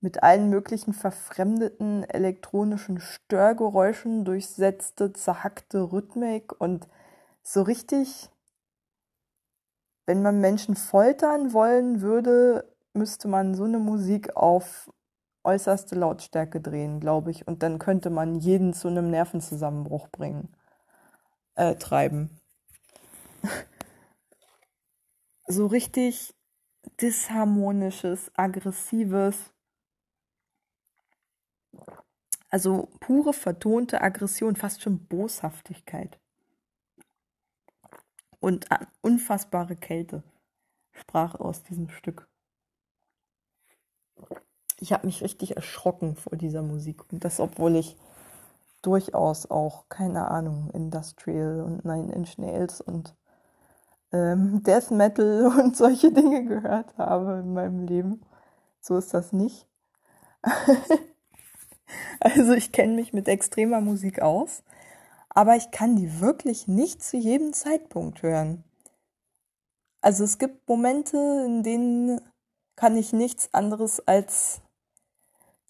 mit 0.00 0.22
allen 0.22 0.50
möglichen 0.50 0.92
verfremdeten 0.92 2.04
elektronischen 2.04 3.00
Störgeräuschen 3.00 4.24
durchsetzte, 4.24 5.12
zerhackte 5.12 5.92
Rhythmik 5.92 6.60
und 6.60 6.86
so 7.42 7.62
richtig, 7.62 8.30
wenn 10.06 10.22
man 10.22 10.40
Menschen 10.40 10.76
foltern 10.76 11.52
wollen 11.52 12.00
würde, 12.02 12.70
müsste 12.92 13.28
man 13.28 13.54
so 13.54 13.64
eine 13.64 13.78
Musik 13.78 14.36
auf 14.36 14.90
äußerste 15.44 15.94
Lautstärke 15.94 16.60
drehen, 16.60 17.00
glaube 17.00 17.30
ich. 17.30 17.46
Und 17.46 17.62
dann 17.62 17.78
könnte 17.78 18.10
man 18.10 18.36
jeden 18.36 18.72
zu 18.74 18.88
einem 18.88 19.10
Nervenzusammenbruch 19.10 20.08
bringen, 20.08 20.54
äh, 21.54 21.74
treiben. 21.76 22.30
so 25.46 25.66
richtig 25.66 26.34
disharmonisches, 27.00 28.30
aggressives, 28.34 29.52
also 32.50 32.88
pure 33.00 33.32
vertonte 33.32 34.00
Aggression, 34.00 34.56
fast 34.56 34.82
schon 34.82 35.06
Boshaftigkeit. 35.06 36.18
Und 38.40 38.66
unfassbare 39.02 39.76
Kälte 39.76 40.22
sprach 40.92 41.34
aus 41.34 41.62
diesem 41.64 41.90
Stück 41.90 42.28
ich 44.80 44.92
habe 44.92 45.06
mich 45.06 45.22
richtig 45.22 45.56
erschrocken 45.56 46.16
vor 46.16 46.36
dieser 46.36 46.62
Musik. 46.62 47.10
Und 47.12 47.24
das, 47.24 47.40
obwohl 47.40 47.76
ich 47.76 47.96
durchaus 48.82 49.50
auch, 49.50 49.88
keine 49.88 50.30
Ahnung, 50.30 50.70
Industrial 50.72 51.60
und 51.62 51.84
Nine 51.84 52.12
Inch 52.12 52.38
Nails 52.38 52.80
und 52.80 53.14
ähm, 54.12 54.62
Death 54.62 54.90
Metal 54.90 55.46
und 55.58 55.76
solche 55.76 56.12
Dinge 56.12 56.44
gehört 56.44 56.96
habe 56.96 57.40
in 57.40 57.52
meinem 57.52 57.84
Leben. 57.84 58.22
So 58.80 58.96
ist 58.96 59.12
das 59.14 59.32
nicht. 59.32 59.66
also 62.20 62.52
ich 62.52 62.70
kenne 62.70 62.94
mich 62.94 63.12
mit 63.12 63.26
extremer 63.26 63.80
Musik 63.80 64.22
aus, 64.22 64.62
aber 65.28 65.56
ich 65.56 65.70
kann 65.72 65.96
die 65.96 66.20
wirklich 66.20 66.68
nicht 66.68 67.02
zu 67.02 67.16
jedem 67.16 67.52
Zeitpunkt 67.52 68.22
hören. 68.22 68.62
Also 70.00 70.22
es 70.22 70.38
gibt 70.38 70.68
Momente, 70.68 71.16
in 71.44 71.64
denen 71.64 72.20
kann 72.76 72.96
ich 72.96 73.12
nichts 73.12 73.52
anderes 73.52 74.06
als 74.06 74.62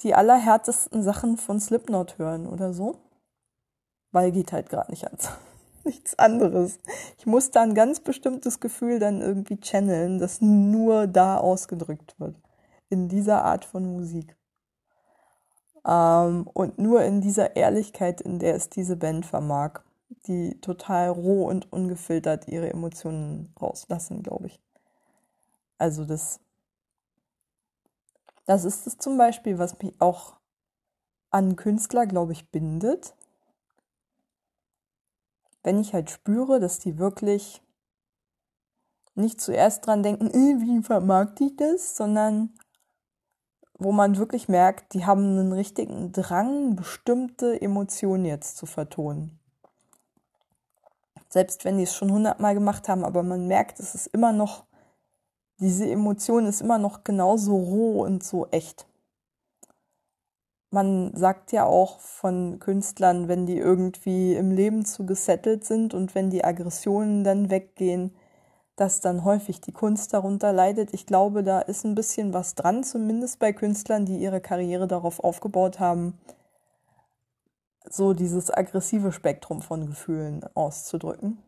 die 0.03 0.15
allerhärtesten 0.15 1.03
Sachen 1.03 1.37
von 1.37 1.61
Slipknot 1.61 2.19
hören 2.19 2.47
oder 2.47 2.73
so. 2.73 2.97
Weil 4.13 4.33
geht 4.33 4.53
halt 4.53 4.71
gerade 4.71 4.91
nicht 4.91 5.05
ans. 5.05 5.31
Nichts 5.85 6.19
anderes. 6.19 6.79
Ich 7.19 7.27
muss 7.27 7.51
da 7.51 7.63
ein 7.63 7.75
ganz 7.75 8.01
bestimmtes 8.01 8.61
Gefühl 8.61 8.99
dann 8.99 9.21
irgendwie 9.21 9.59
channeln, 9.61 10.19
das 10.19 10.41
nur 10.41 11.07
da 11.07 11.39
ausgedrückt 11.39 12.19
wird. 12.19 12.37
In 12.91 13.09
dieser 13.09 13.45
Art 13.45 13.65
von 13.65 13.85
Musik. 13.85 14.37
Ähm, 15.87 16.49
und 16.53 16.79
nur 16.79 17.03
in 17.03 17.21
dieser 17.21 17.57
Ehrlichkeit, 17.57 18.21
in 18.21 18.39
der 18.39 18.55
es 18.55 18.69
diese 18.69 18.97
Band 18.97 19.25
vermag, 19.25 19.81
die 20.27 20.61
total 20.61 21.09
roh 21.09 21.47
und 21.47 21.73
ungefiltert 21.73 22.49
ihre 22.49 22.71
Emotionen 22.71 23.55
rauslassen, 23.61 24.23
glaube 24.23 24.47
ich. 24.49 24.61
Also 25.79 26.05
das, 26.05 26.41
das 28.49 28.65
ist 28.65 28.87
es 28.87 28.97
zum 28.97 29.19
Beispiel, 29.19 29.59
was 29.59 29.79
mich 29.79 30.01
auch 30.01 30.37
an 31.29 31.55
Künstler, 31.55 32.07
glaube 32.07 32.33
ich, 32.33 32.51
bindet. 32.51 33.15
Wenn 35.63 35.79
ich 35.79 35.93
halt 35.93 36.09
spüre, 36.09 36.59
dass 36.59 36.79
die 36.79 36.97
wirklich 36.99 37.61
nicht 39.15 39.39
zuerst 39.39 39.87
dran 39.87 40.03
denken, 40.03 40.29
äh, 40.31 40.63
wie 40.63 40.83
vermarkte 40.83 41.45
ich 41.45 41.57
das, 41.57 41.95
sondern 41.95 42.55
wo 43.75 43.93
man 43.93 44.17
wirklich 44.17 44.49
merkt, 44.49 44.95
die 44.95 45.05
haben 45.05 45.39
einen 45.39 45.53
richtigen 45.53 46.13
Drang, 46.13 46.75
bestimmte 46.75 47.61
Emotionen 47.61 48.25
jetzt 48.25 48.57
zu 48.57 48.65
vertonen. 48.65 49.39
Selbst 51.29 51.67
wenn 51.67 51.77
die 51.77 51.85
es 51.85 51.95
schon 51.95 52.11
hundertmal 52.11 52.55
gemacht 52.55 52.89
haben, 52.89 53.05
aber 53.05 53.23
man 53.23 53.47
merkt, 53.47 53.79
es 53.79 53.95
ist 53.95 54.07
immer 54.07 54.33
noch, 54.33 54.65
diese 55.61 55.91
Emotion 55.91 56.47
ist 56.47 56.61
immer 56.61 56.79
noch 56.79 57.05
genauso 57.05 57.57
roh 57.57 58.03
und 58.03 58.23
so 58.23 58.47
echt. 58.51 58.87
Man 60.71 61.17
sagt 61.17 61.53
ja 61.53 61.65
auch 61.65 61.99
von 62.01 62.59
Künstlern, 62.59 63.27
wenn 63.27 63.47
die 63.47 63.57
irgendwie 63.57 64.35
im 64.35 64.51
Leben 64.51 64.85
zu 64.85 65.07
gesettelt 65.07 65.65
sind 65.65 65.95
und 65.95 66.15
wenn 66.15 66.31
die 66.31 66.45
Aggressionen 66.45 67.25
dann 67.25 67.51
weggehen, 67.51 68.15
dass 68.77 69.01
dann 69.01 69.25
häufig 69.25 69.61
die 69.61 69.73
Kunst 69.73 70.15
darunter 70.15 70.53
leidet. 70.53 70.95
Ich 70.95 71.07
glaube, 71.07 71.43
da 71.43 71.61
ist 71.61 71.85
ein 71.85 71.95
bisschen 71.95 72.33
was 72.35 72.55
dran, 72.55 72.85
zumindest 72.85 73.39
bei 73.39 73.53
Künstlern, 73.53 74.07
die 74.07 74.19
ihre 74.19 74.41
Karriere 74.41 74.87
darauf 74.87 75.21
aufgebaut 75.21 75.81
haben, 75.81 76.19
so 77.91 78.13
dieses 78.13 78.51
aggressive 78.51 79.11
Spektrum 79.11 79.63
von 79.63 79.87
Gefühlen 79.87 80.45
auszudrücken. 80.55 81.39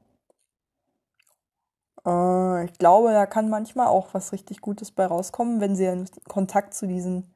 Äh, 2.06 2.64
ich 2.64 2.72
glaube, 2.78 3.12
da 3.12 3.26
kann 3.26 3.48
manchmal 3.48 3.88
auch 3.88 4.14
was 4.14 4.32
richtig 4.32 4.60
Gutes 4.60 4.90
bei 4.90 5.06
rauskommen, 5.06 5.60
wenn 5.60 5.76
sie 5.76 5.86
in 5.86 6.08
Kontakt 6.28 6.74
zu 6.74 6.86
diesen 6.86 7.34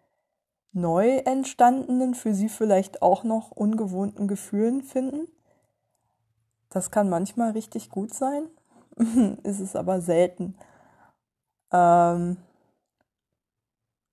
neu 0.73 1.19
entstandenen, 1.19 2.15
für 2.15 2.35
sie 2.35 2.49
vielleicht 2.49 3.03
auch 3.03 3.25
noch 3.25 3.51
ungewohnten 3.53 4.29
Gefühlen 4.29 4.83
finden. 4.83 5.29
Das 6.69 6.91
kann 6.91 7.09
manchmal 7.09 7.53
richtig 7.53 7.91
gut 7.91 8.13
sein. 8.13 8.49
ist 9.43 9.61
es 9.61 9.77
aber 9.77 10.01
selten. 10.01 10.57
Ähm, 11.73 12.37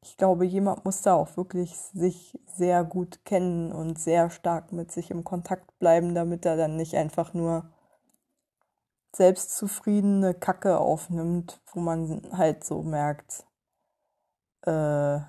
ich 0.03 0.17
glaube, 0.17 0.45
jemand 0.45 0.83
muss 0.85 1.01
da 1.01 1.13
auch 1.13 1.37
wirklich 1.37 1.75
sich 1.75 2.39
sehr 2.47 2.83
gut 2.83 3.23
kennen 3.25 3.71
und 3.71 3.99
sehr 3.99 4.29
stark 4.29 4.71
mit 4.71 4.91
sich 4.91 5.11
im 5.11 5.23
Kontakt 5.23 5.77
bleiben, 5.79 6.15
damit 6.15 6.45
er 6.45 6.57
dann 6.57 6.75
nicht 6.75 6.95
einfach 6.95 7.33
nur 7.33 7.65
selbstzufriedene 9.13 10.33
Kacke 10.33 10.77
aufnimmt, 10.77 11.61
wo 11.73 11.79
man 11.79 12.21
halt 12.31 12.63
so 12.63 12.81
merkt, 12.81 13.45
äh, 14.61 15.19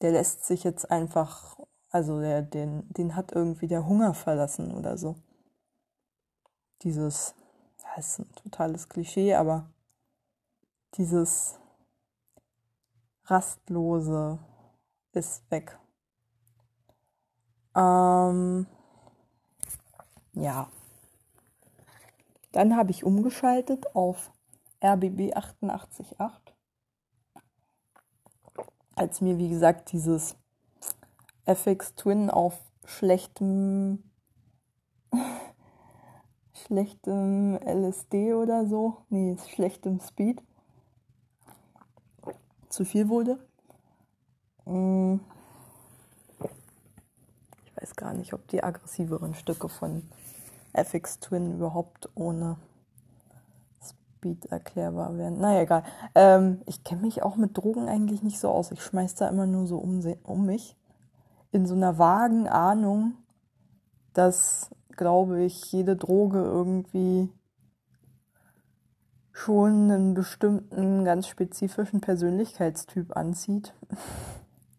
der 0.00 0.12
lässt 0.12 0.44
sich 0.46 0.64
jetzt 0.64 0.90
einfach, 0.90 1.58
also 1.90 2.20
der, 2.20 2.42
den, 2.42 2.88
den 2.92 3.16
hat 3.16 3.32
irgendwie 3.32 3.66
der 3.66 3.86
Hunger 3.86 4.14
verlassen 4.14 4.74
oder 4.74 4.96
so 4.96 5.16
dieses, 6.82 7.34
das 7.78 8.06
ist 8.06 8.18
ein 8.20 8.34
totales 8.34 8.88
Klischee, 8.88 9.34
aber 9.34 9.68
dieses 10.94 11.58
Rastlose 13.24 14.38
ist 15.12 15.50
weg. 15.50 15.78
Ähm, 17.74 18.66
ja. 20.32 20.68
Dann 22.52 22.76
habe 22.76 22.90
ich 22.90 23.04
umgeschaltet 23.04 23.94
auf 23.94 24.32
RBB 24.82 25.34
888. 25.34 26.56
Als 28.94 29.20
mir, 29.20 29.38
wie 29.38 29.48
gesagt, 29.48 29.92
dieses 29.92 30.36
FX 31.44 31.94
Twin 31.94 32.30
auf 32.30 32.58
schlechtem 32.84 34.02
schlechtem 36.52 37.56
LSD 37.56 38.34
oder 38.34 38.66
so, 38.66 38.98
nee, 39.08 39.36
schlechtem 39.48 40.00
Speed 40.00 40.42
zu 42.68 42.84
viel 42.84 43.08
wurde. 43.08 43.38
Mm. 44.64 45.20
Ich 47.64 47.76
weiß 47.82 47.96
gar 47.96 48.12
nicht, 48.12 48.32
ob 48.34 48.46
die 48.48 48.62
aggressiveren 48.62 49.34
Stücke 49.34 49.68
von 49.68 50.02
FX 50.78 51.20
Twin 51.20 51.52
überhaupt 51.52 52.08
ohne 52.14 52.56
Speed 53.82 54.46
erklärbar 54.46 55.16
wären. 55.16 55.38
Naja, 55.38 55.62
egal. 55.62 55.82
Ähm, 56.14 56.62
ich 56.66 56.84
kenne 56.84 57.02
mich 57.02 57.22
auch 57.22 57.36
mit 57.36 57.56
Drogen 57.56 57.88
eigentlich 57.88 58.22
nicht 58.22 58.38
so 58.38 58.48
aus. 58.48 58.72
Ich 58.72 58.82
schmeiß 58.82 59.14
da 59.14 59.28
immer 59.28 59.46
nur 59.46 59.66
so 59.66 59.78
um, 59.78 60.02
um 60.24 60.46
mich. 60.46 60.76
In 61.50 61.66
so 61.66 61.74
einer 61.74 61.98
vagen 61.98 62.48
Ahnung, 62.48 63.14
dass 64.12 64.70
glaube 64.98 65.42
ich, 65.42 65.72
jede 65.72 65.96
Droge 65.96 66.42
irgendwie 66.42 67.32
schon 69.32 69.90
einen 69.90 70.14
bestimmten, 70.14 71.04
ganz 71.04 71.28
spezifischen 71.28 72.02
Persönlichkeitstyp 72.02 73.16
anzieht. 73.16 73.72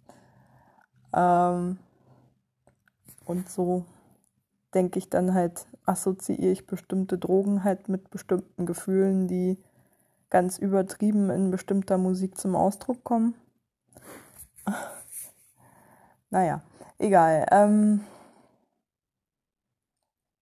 ähm, 1.14 1.80
und 3.26 3.50
so 3.50 3.86
denke 4.74 5.00
ich 5.00 5.10
dann 5.10 5.34
halt, 5.34 5.66
assoziiere 5.89 6.52
ich 6.52 6.67
bestimmte 6.67 7.17
Drogen 7.17 7.63
halt 7.63 7.89
mit 7.89 8.10
bestimmten 8.12 8.65
Gefühlen, 8.65 9.28
die 9.28 9.58
ganz 10.30 10.60
übertrieben 10.60 11.32
in 11.32 11.49
bestimmter 11.49 11.97
Musik 11.97 12.38
zum 12.38 12.56
Ausdruck 12.56 13.04
kommen. 13.04 13.34
naja, 16.30 16.62
egal. 16.99 17.47
Ähm, 17.52 18.02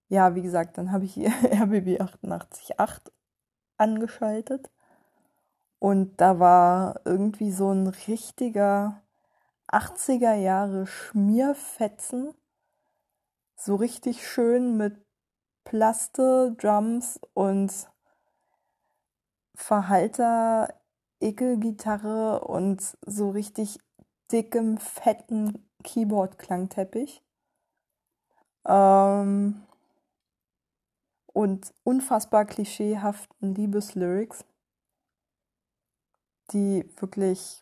ja, 0.09 0.35
wie 0.35 0.41
gesagt, 0.41 0.77
dann 0.77 0.91
habe 0.91 1.05
ich 1.05 1.13
hier 1.13 1.29
RBB 1.51 2.01
888 2.01 2.75
angeschaltet 3.77 4.69
und 5.79 6.19
da 6.19 6.39
war 6.39 7.01
irgendwie 7.05 7.51
so 7.51 7.71
ein 7.71 7.87
richtiger 7.87 9.01
80er 9.71 10.33
Jahre 10.33 10.87
Schmierfetzen, 10.87 12.33
so 13.55 13.75
richtig 13.75 14.27
schön 14.27 14.75
mit 14.77 15.06
Plaste, 15.67 16.55
Drums 16.57 17.19
und 17.33 17.73
Verhalter, 19.53 20.73
Ekelgitarre 21.19 22.39
und 22.39 22.97
so 23.05 23.31
richtig 23.31 23.77
dickem, 24.31 24.77
fetten 24.77 25.67
Keyboard-Klangteppich. 25.83 27.21
Ähm, 28.65 29.61
und 31.33 31.73
unfassbar 31.83 32.45
klischeehaften 32.45 33.53
Liebeslyrics, 33.53 34.45
die 36.53 36.89
wirklich 36.95 37.59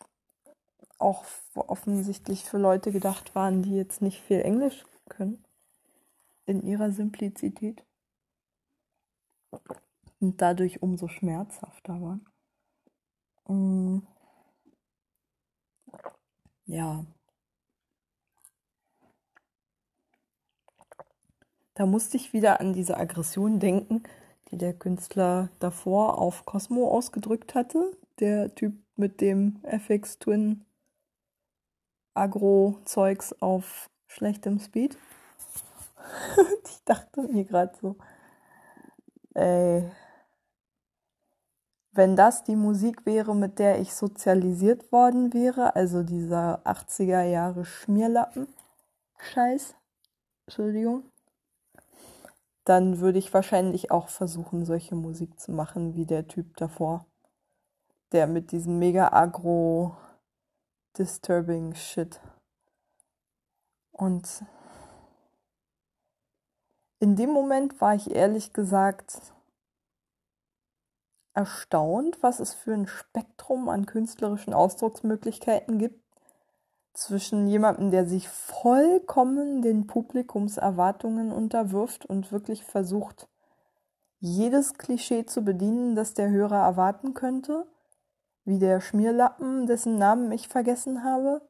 auch 0.98 1.24
offensichtlich 1.56 2.44
für 2.44 2.58
Leute 2.58 2.92
gedacht 2.92 3.34
waren, 3.34 3.62
die 3.62 3.74
jetzt 3.74 4.00
nicht 4.00 4.22
viel 4.22 4.42
Englisch 4.42 4.84
können, 5.08 5.44
in 6.44 6.62
ihrer 6.62 6.92
Simplizität 6.92 7.84
und 10.20 10.40
dadurch 10.40 10.82
umso 10.82 11.08
schmerzhafter 11.08 12.00
waren. 12.00 12.26
Mm. 13.48 14.06
Ja. 16.66 17.04
Da 21.74 21.86
musste 21.86 22.16
ich 22.16 22.32
wieder 22.32 22.60
an 22.60 22.72
diese 22.72 22.96
Aggression 22.96 23.60
denken, 23.60 24.02
die 24.50 24.56
der 24.56 24.72
Künstler 24.72 25.50
davor 25.58 26.18
auf 26.18 26.44
Cosmo 26.44 26.90
ausgedrückt 26.90 27.54
hatte. 27.54 27.96
Der 28.18 28.54
Typ 28.54 28.74
mit 28.96 29.20
dem 29.20 29.60
FX 29.62 30.18
Twin 30.18 30.64
Agro-Zeugs 32.14 33.34
auf 33.40 33.90
schlechtem 34.06 34.58
Speed. 34.58 34.96
ich 36.64 36.82
dachte 36.84 37.22
mir 37.22 37.44
gerade 37.44 37.76
so, 37.80 37.96
ey, 39.36 39.90
wenn 41.92 42.16
das 42.16 42.44
die 42.44 42.56
Musik 42.56 43.06
wäre, 43.06 43.34
mit 43.34 43.58
der 43.58 43.80
ich 43.80 43.94
sozialisiert 43.94 44.90
worden 44.92 45.32
wäre, 45.32 45.76
also 45.76 46.02
dieser 46.02 46.66
80er 46.66 47.22
Jahre 47.22 47.64
Schmierlappen, 47.64 48.48
Scheiß, 49.18 49.74
Entschuldigung, 50.46 51.04
dann 52.64 53.00
würde 53.00 53.18
ich 53.18 53.32
wahrscheinlich 53.32 53.90
auch 53.90 54.08
versuchen, 54.08 54.64
solche 54.64 54.94
Musik 54.94 55.38
zu 55.38 55.52
machen 55.52 55.94
wie 55.94 56.06
der 56.06 56.28
Typ 56.28 56.56
davor, 56.56 57.06
der 58.12 58.26
mit 58.26 58.52
diesem 58.52 58.78
mega 58.78 59.12
agro 59.12 59.96
disturbing 60.98 61.74
Shit. 61.74 62.20
Und 63.92 64.44
in 66.98 67.16
dem 67.16 67.30
Moment 67.30 67.80
war 67.80 67.94
ich 67.94 68.14
ehrlich 68.14 68.52
gesagt 68.52 69.20
erstaunt, 71.34 72.22
was 72.22 72.40
es 72.40 72.54
für 72.54 72.72
ein 72.72 72.86
Spektrum 72.86 73.68
an 73.68 73.84
künstlerischen 73.84 74.54
Ausdrucksmöglichkeiten 74.54 75.78
gibt 75.78 76.02
zwischen 76.94 77.46
jemandem, 77.46 77.90
der 77.90 78.06
sich 78.06 78.28
vollkommen 78.28 79.60
den 79.60 79.86
Publikumserwartungen 79.86 81.30
unterwirft 81.30 82.06
und 82.06 82.32
wirklich 82.32 82.64
versucht, 82.64 83.28
jedes 84.18 84.74
Klischee 84.74 85.26
zu 85.26 85.42
bedienen, 85.42 85.94
das 85.94 86.14
der 86.14 86.30
Hörer 86.30 86.64
erwarten 86.64 87.12
könnte, 87.12 87.66
wie 88.44 88.58
der 88.58 88.80
Schmierlappen, 88.80 89.66
dessen 89.66 89.98
Namen 89.98 90.32
ich 90.32 90.48
vergessen 90.48 91.04
habe 91.04 91.42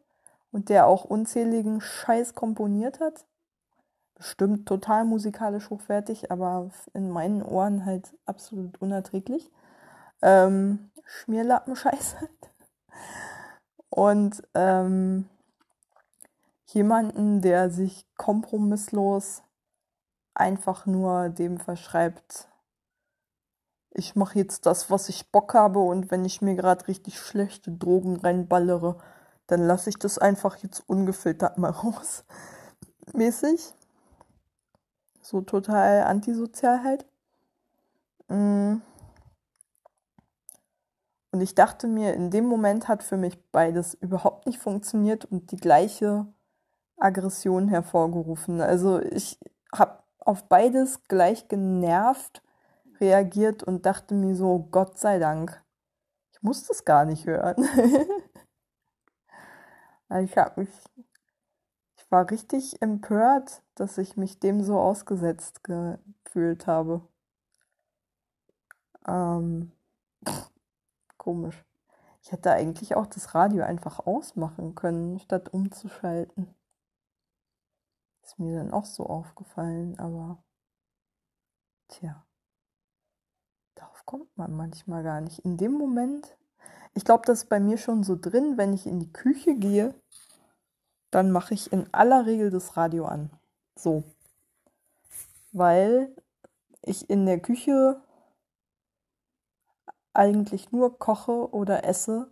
und 0.50 0.68
der 0.68 0.86
auch 0.86 1.04
unzähligen 1.04 1.80
Scheiß 1.80 2.34
komponiert 2.34 2.98
hat. 2.98 3.24
Bestimmt 4.16 4.66
total 4.66 5.04
musikalisch 5.04 5.68
hochwertig, 5.68 6.30
aber 6.32 6.70
in 6.94 7.10
meinen 7.10 7.42
Ohren 7.42 7.84
halt 7.84 8.16
absolut 8.24 8.80
unerträglich. 8.80 9.50
Ähm, 10.22 10.90
Schmierlappen-Scheiß. 11.04 12.16
Und 13.90 14.42
ähm, 14.54 15.28
jemanden, 16.66 17.42
der 17.42 17.70
sich 17.70 18.06
kompromisslos 18.16 19.42
einfach 20.34 20.86
nur 20.86 21.28
dem 21.28 21.58
verschreibt, 21.58 22.48
ich 23.90 24.14
mache 24.14 24.38
jetzt 24.38 24.66
das, 24.66 24.90
was 24.90 25.08
ich 25.08 25.30
Bock 25.30 25.54
habe 25.54 25.78
und 25.78 26.10
wenn 26.10 26.24
ich 26.24 26.42
mir 26.42 26.54
gerade 26.54 26.86
richtig 26.86 27.18
schlechte 27.18 27.70
Drogen 27.70 28.16
reinballere, 28.16 28.98
dann 29.46 29.62
lasse 29.62 29.88
ich 29.88 29.98
das 29.98 30.18
einfach 30.18 30.56
jetzt 30.56 30.80
ungefiltert 30.86 31.56
mal 31.56 31.70
raus. 31.84 32.24
Mäßig. 33.14 33.72
So 35.26 35.40
total 35.40 36.04
antisozial 36.04 36.84
halt. 36.84 37.04
Mm. 38.28 38.76
Und 41.32 41.40
ich 41.40 41.56
dachte 41.56 41.88
mir, 41.88 42.14
in 42.14 42.30
dem 42.30 42.46
Moment 42.46 42.86
hat 42.86 43.02
für 43.02 43.16
mich 43.16 43.36
beides 43.50 43.94
überhaupt 43.94 44.46
nicht 44.46 44.60
funktioniert 44.60 45.24
und 45.24 45.50
die 45.50 45.56
gleiche 45.56 46.26
Aggression 46.96 47.66
hervorgerufen. 47.66 48.60
Also 48.60 49.00
ich 49.00 49.40
habe 49.74 49.98
auf 50.20 50.44
beides 50.48 51.02
gleich 51.08 51.48
genervt 51.48 52.40
reagiert 53.00 53.64
und 53.64 53.84
dachte 53.84 54.14
mir 54.14 54.36
so, 54.36 54.68
Gott 54.70 54.96
sei 54.96 55.18
Dank, 55.18 55.60
ich 56.32 56.40
muss 56.40 56.68
das 56.68 56.84
gar 56.84 57.04
nicht 57.04 57.26
hören. 57.26 57.68
ich 60.22 60.38
habe 60.38 60.60
mich, 60.60 60.70
ich 60.94 61.05
war 62.10 62.30
richtig 62.30 62.80
empört, 62.82 63.62
dass 63.74 63.98
ich 63.98 64.16
mich 64.16 64.38
dem 64.38 64.62
so 64.62 64.78
ausgesetzt 64.78 65.62
gefühlt 65.64 66.66
habe. 66.66 67.06
Ähm, 69.06 69.72
komisch. 71.18 71.64
Ich 72.22 72.32
hätte 72.32 72.52
eigentlich 72.52 72.96
auch 72.96 73.06
das 73.06 73.34
Radio 73.34 73.64
einfach 73.64 74.00
ausmachen 74.06 74.74
können, 74.74 75.18
statt 75.20 75.52
umzuschalten. 75.52 76.54
Ist 78.22 78.38
mir 78.38 78.58
dann 78.58 78.72
auch 78.72 78.84
so 78.84 79.06
aufgefallen, 79.06 79.98
aber 79.98 80.42
tja 81.88 82.26
kommt 84.06 84.34
man 84.38 84.56
manchmal 84.56 85.02
gar 85.02 85.20
nicht. 85.20 85.40
In 85.40 85.56
dem 85.58 85.72
Moment, 85.72 86.36
ich 86.94 87.04
glaube, 87.04 87.24
das 87.26 87.42
ist 87.42 87.48
bei 87.48 87.60
mir 87.60 87.76
schon 87.76 88.04
so 88.04 88.16
drin, 88.16 88.56
wenn 88.56 88.72
ich 88.72 88.86
in 88.86 89.00
die 89.00 89.12
Küche 89.12 89.56
gehe, 89.56 89.94
dann 91.16 91.32
mache 91.32 91.54
ich 91.54 91.72
in 91.72 91.88
aller 91.94 92.26
Regel 92.26 92.50
das 92.50 92.76
Radio 92.76 93.06
an. 93.06 93.30
So. 93.74 94.04
Weil 95.52 96.14
ich 96.82 97.08
in 97.08 97.24
der 97.24 97.40
Küche 97.40 98.02
eigentlich 100.12 100.72
nur 100.72 100.98
koche 100.98 101.54
oder 101.54 101.84
esse. 101.84 102.30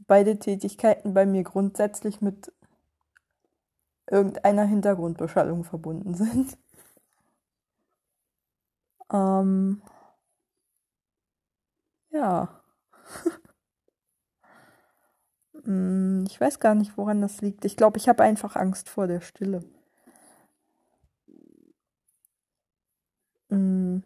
Beide 0.00 0.38
Tätigkeiten 0.38 1.14
bei 1.14 1.24
mir 1.24 1.42
grundsätzlich 1.42 2.20
mit 2.20 2.52
irgendeiner 4.10 4.64
Hintergrundbeschallung 4.64 5.64
verbunden 5.64 6.12
sind. 6.12 6.58
Ähm, 9.10 9.80
ja. 12.10 12.60
Hm, 15.64 16.24
ich 16.28 16.40
weiß 16.40 16.60
gar 16.60 16.74
nicht, 16.74 16.96
woran 16.96 17.20
das 17.20 17.40
liegt. 17.40 17.64
Ich 17.64 17.76
glaube, 17.76 17.98
ich 17.98 18.08
habe 18.08 18.22
einfach 18.22 18.54
Angst 18.56 18.88
vor 18.88 19.06
der 19.06 19.20
Stille. 19.20 19.64
Hm. 23.50 24.02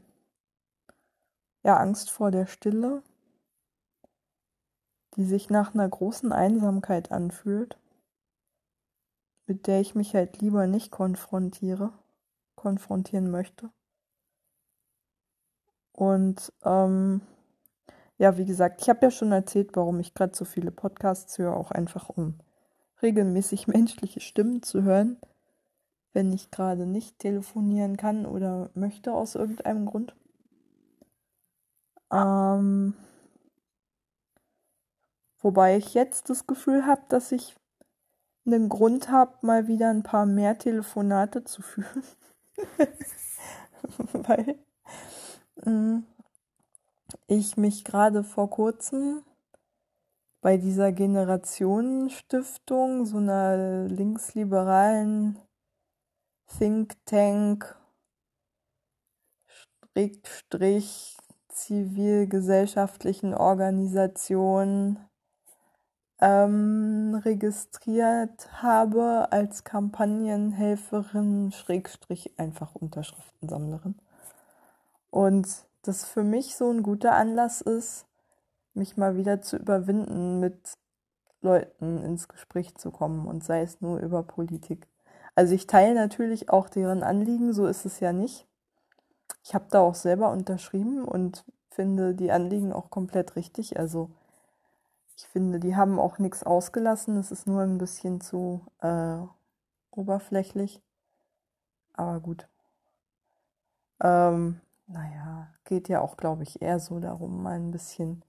Ja, 1.62 1.76
Angst 1.76 2.10
vor 2.10 2.30
der 2.30 2.46
Stille, 2.46 3.02
die 5.16 5.24
sich 5.24 5.50
nach 5.50 5.74
einer 5.74 5.88
großen 5.88 6.32
Einsamkeit 6.32 7.10
anfühlt, 7.10 7.76
mit 9.46 9.66
der 9.66 9.80
ich 9.80 9.94
mich 9.94 10.14
halt 10.14 10.40
lieber 10.40 10.66
nicht 10.66 10.90
konfrontiere, 10.90 11.92
konfrontieren 12.54 13.30
möchte. 13.30 13.70
Und 15.92 16.52
ähm, 16.64 17.22
ja, 18.18 18.38
wie 18.38 18.44
gesagt, 18.46 18.81
ich 18.83 18.88
habe 18.88 19.00
ja 19.02 19.11
schon 19.11 19.33
erzählt, 19.33 19.70
warum 19.74 20.00
ich 20.00 20.14
gerade 20.14 20.35
so 20.35 20.44
viele 20.44 20.70
Podcasts 20.70 21.38
höre, 21.38 21.57
auch 21.57 21.70
einfach 21.70 22.09
um 22.09 22.35
regelmäßig 23.02 23.66
menschliche 23.68 24.20
Stimmen 24.20 24.62
zu 24.62 24.83
hören, 24.83 25.18
wenn 26.12 26.33
ich 26.33 26.50
gerade 26.50 26.87
nicht 26.87 27.18
telefonieren 27.18 27.96
kann 27.96 28.26
oder 28.26 28.70
möchte 28.74 29.12
aus 29.12 29.35
irgendeinem 29.35 29.87
Grund. 29.87 30.14
Ähm, 32.12 32.94
wobei 35.40 35.76
ich 35.76 35.94
jetzt 35.94 36.31
das 36.31 36.46
Gefühl 36.46 36.87
habe, 36.87 37.02
dass 37.09 37.33
ich 37.33 37.57
einen 38.46 38.68
Grund 38.68 39.11
habe, 39.11 39.35
mal 39.42 39.66
wieder 39.66 39.90
ein 39.90 40.05
paar 40.05 40.24
mehr 40.24 40.57
Telefonate 40.57 41.44
zu 41.44 41.62
führen. 41.62 42.02
Weil 44.12 44.57
mh, 45.64 45.70
mm, 45.70 46.05
ich 47.26 47.56
mich 47.56 47.84
gerade 47.84 48.22
vor 48.24 48.50
kurzem 48.50 49.22
bei 50.40 50.56
dieser 50.56 50.92
Generationenstiftung, 50.92 53.06
so 53.06 53.18
einer 53.18 53.86
linksliberalen 53.88 55.38
Think 56.58 56.94
Tank, 57.04 57.76
Strich 60.24 61.16
zivilgesellschaftlichen 61.48 63.34
Organisation 63.34 64.98
ähm, 66.20 67.20
registriert 67.24 68.62
habe 68.62 69.32
als 69.32 69.64
Kampagnenhelferin, 69.64 71.52
Schrägstrich 71.52 72.38
einfach 72.38 72.74
Unterschriftensammlerin. 72.74 73.96
Und 75.10 75.65
das 75.88 76.05
für 76.05 76.22
mich 76.22 76.57
so 76.57 76.70
ein 76.70 76.83
guter 76.83 77.14
Anlass 77.14 77.61
ist, 77.61 78.07
mich 78.75 78.96
mal 78.96 79.16
wieder 79.16 79.40
zu 79.40 79.57
überwinden, 79.57 80.40
mit 80.40 80.77
Leuten 81.40 82.03
ins 82.03 82.29
Gespräch 82.29 82.75
zu 82.77 82.90
kommen 82.90 83.27
und 83.27 83.44
sei 83.44 83.62
es 83.62 83.81
nur 83.81 83.99
über 84.01 84.22
Politik. 84.22 84.88
Also 85.35 85.55
ich 85.55 85.66
teile 85.66 85.94
natürlich 85.94 86.51
auch 86.51 86.68
deren 86.68 87.03
Anliegen, 87.03 87.53
so 87.53 87.66
ist 87.66 87.85
es 87.85 88.01
ja 88.01 88.12
nicht. 88.12 88.46
Ich 89.44 89.55
habe 89.55 89.66
da 89.70 89.81
auch 89.81 89.94
selber 89.94 90.31
unterschrieben 90.31 91.05
und 91.05 91.44
finde 91.70 92.14
die 92.14 92.33
Anliegen 92.33 92.72
auch 92.72 92.90
komplett 92.90 93.37
richtig. 93.37 93.79
Also 93.79 94.11
ich 95.16 95.27
finde, 95.29 95.61
die 95.61 95.77
haben 95.77 95.99
auch 95.99 96.18
nichts 96.18 96.42
ausgelassen. 96.42 97.16
Es 97.18 97.31
ist 97.31 97.46
nur 97.46 97.62
ein 97.62 97.79
bisschen 97.79 98.20
zu 98.20 98.66
äh, 98.81 99.18
oberflächlich. 99.90 100.83
Aber 101.94 102.20
gut. 102.20 102.49
Ähm, 104.01 104.61
naja, 104.87 105.49
geht 105.64 105.88
ja 105.88 106.01
auch, 106.01 106.16
glaube 106.16 106.42
ich, 106.42 106.62
eher 106.62 106.79
so 106.81 107.01
darum, 107.01 107.42
mal 107.42 107.57
ein 107.57 107.70
bisschen 107.70 108.22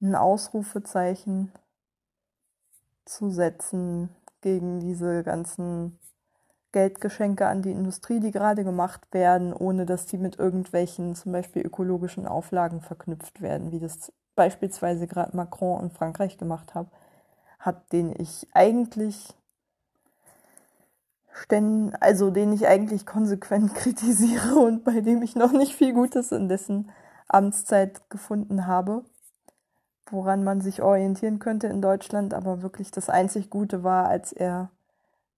ein 0.00 0.14
Ausrufezeichen 0.14 1.52
zu 3.04 3.30
setzen 3.30 4.08
gegen 4.40 4.80
diese 4.80 5.22
ganzen 5.22 5.98
Geldgeschenke 6.72 7.46
an 7.46 7.62
die 7.62 7.70
Industrie, 7.70 8.18
die 8.18 8.30
gerade 8.30 8.64
gemacht 8.64 9.02
werden, 9.12 9.52
ohne 9.52 9.86
dass 9.86 10.06
die 10.06 10.18
mit 10.18 10.38
irgendwelchen 10.38 11.14
zum 11.14 11.32
Beispiel 11.32 11.64
ökologischen 11.64 12.26
Auflagen 12.26 12.80
verknüpft 12.80 13.40
werden, 13.42 13.70
wie 13.70 13.78
das 13.78 14.12
beispielsweise 14.34 15.06
gerade 15.06 15.36
Macron 15.36 15.82
in 15.84 15.90
Frankreich 15.90 16.38
gemacht 16.38 16.74
hat, 16.74 16.86
hat 17.58 17.92
den 17.92 18.18
ich 18.18 18.48
eigentlich 18.54 19.34
ständ, 21.52 21.94
also 22.00 22.30
den 22.30 22.52
ich 22.52 22.66
eigentlich 22.66 23.04
konsequent 23.04 23.74
kritisiere 23.74 24.54
und 24.56 24.84
bei 24.84 25.00
dem 25.00 25.22
ich 25.22 25.36
noch 25.36 25.52
nicht 25.52 25.74
viel 25.74 25.92
Gutes 25.92 26.32
in 26.32 26.48
dessen 26.48 26.90
Amtszeit 27.28 28.08
gefunden 28.08 28.66
habe, 28.66 29.04
woran 30.06 30.44
man 30.44 30.60
sich 30.60 30.82
orientieren 30.82 31.38
könnte 31.38 31.66
in 31.66 31.82
Deutschland, 31.82 32.32
aber 32.32 32.62
wirklich 32.62 32.90
das 32.90 33.08
einzig 33.10 33.50
Gute 33.50 33.84
war, 33.84 34.08
als 34.08 34.32
er 34.32 34.70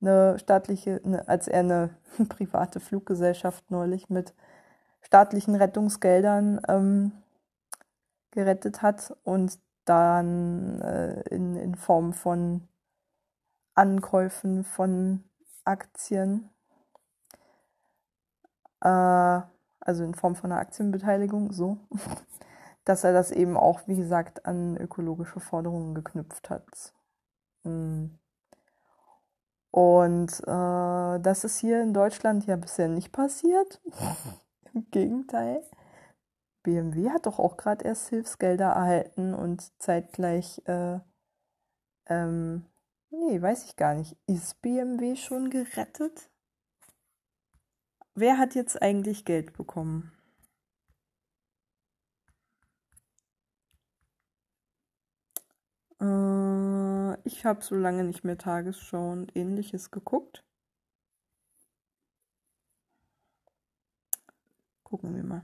eine 0.00 0.38
staatliche, 0.38 1.00
eine, 1.04 1.26
als 1.28 1.48
er 1.48 1.60
eine 1.60 1.90
private 2.28 2.78
Fluggesellschaft 2.78 3.70
neulich 3.70 4.08
mit 4.08 4.34
staatlichen 5.00 5.54
Rettungsgeldern 5.54 6.60
ähm, 6.68 7.12
gerettet 8.30 8.82
hat 8.82 9.16
und 9.24 9.58
dann 9.84 10.80
äh, 10.80 11.20
in, 11.28 11.56
in 11.56 11.74
Form 11.74 12.12
von 12.12 12.68
Ankäufen 13.74 14.64
von 14.64 15.24
Aktien, 15.64 16.50
äh, 18.80 19.40
also 19.80 20.04
in 20.04 20.14
Form 20.14 20.36
von 20.36 20.52
einer 20.52 20.60
Aktienbeteiligung, 20.60 21.52
so, 21.52 21.78
dass 22.84 23.04
er 23.04 23.12
das 23.12 23.30
eben 23.30 23.56
auch, 23.56 23.82
wie 23.86 23.96
gesagt, 23.96 24.46
an 24.46 24.76
ökologische 24.76 25.40
Forderungen 25.40 25.94
geknüpft 25.94 26.50
hat. 26.50 26.92
Hm. 27.64 28.18
Und 29.70 30.40
äh, 30.46 31.20
das 31.20 31.42
ist 31.42 31.58
hier 31.58 31.82
in 31.82 31.94
Deutschland 31.94 32.46
ja 32.46 32.56
bisher 32.56 32.88
nicht 32.88 33.10
passiert. 33.10 33.80
Im 34.72 34.88
Gegenteil. 34.90 35.62
BMW 36.62 37.10
hat 37.10 37.26
doch 37.26 37.38
auch 37.38 37.56
gerade 37.56 37.84
erst 37.84 38.08
Hilfsgelder 38.08 38.70
erhalten 38.70 39.34
und 39.34 39.72
zeitgleich, 39.80 40.62
äh, 40.66 41.00
ähm, 42.06 42.66
nee, 43.20 43.40
weiß 43.40 43.64
ich 43.64 43.76
gar 43.76 43.94
nicht. 43.94 44.16
Ist 44.26 44.60
BMW 44.62 45.16
schon 45.16 45.50
gerettet? 45.50 46.30
Wer 48.14 48.38
hat 48.38 48.54
jetzt 48.54 48.80
eigentlich 48.80 49.24
Geld 49.24 49.52
bekommen? 49.54 50.12
Äh, 56.00 57.20
ich 57.26 57.44
habe 57.44 57.62
so 57.62 57.74
lange 57.74 58.04
nicht 58.04 58.24
mehr 58.24 58.38
Tagesschau 58.38 59.10
und 59.12 59.36
ähnliches 59.36 59.90
geguckt. 59.90 60.44
Gucken 64.84 65.14
wir 65.16 65.24
mal. 65.24 65.42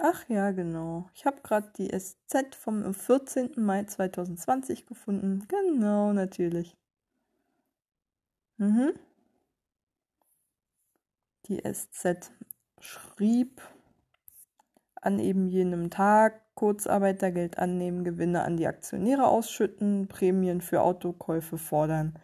Ach 0.00 0.28
ja, 0.28 0.52
genau. 0.52 1.10
Ich 1.14 1.26
habe 1.26 1.40
gerade 1.42 1.72
die 1.76 1.88
SZ 1.88 2.54
vom 2.56 2.94
14. 2.94 3.50
Mai 3.56 3.84
2020 3.84 4.86
gefunden. 4.86 5.46
Genau, 5.48 6.12
natürlich. 6.12 6.76
Mhm. 8.58 8.92
Die 11.46 11.60
SZ 11.64 12.30
schrieb 12.80 13.60
an 15.00 15.18
eben 15.18 15.48
jenem 15.48 15.90
Tag 15.90 16.42
Kurzarbeitergeld 16.54 17.58
annehmen, 17.58 18.04
Gewinne 18.04 18.42
an 18.42 18.56
die 18.56 18.66
Aktionäre 18.66 19.26
ausschütten, 19.28 20.08
Prämien 20.08 20.60
für 20.60 20.82
Autokäufe 20.82 21.58
fordern. 21.58 22.18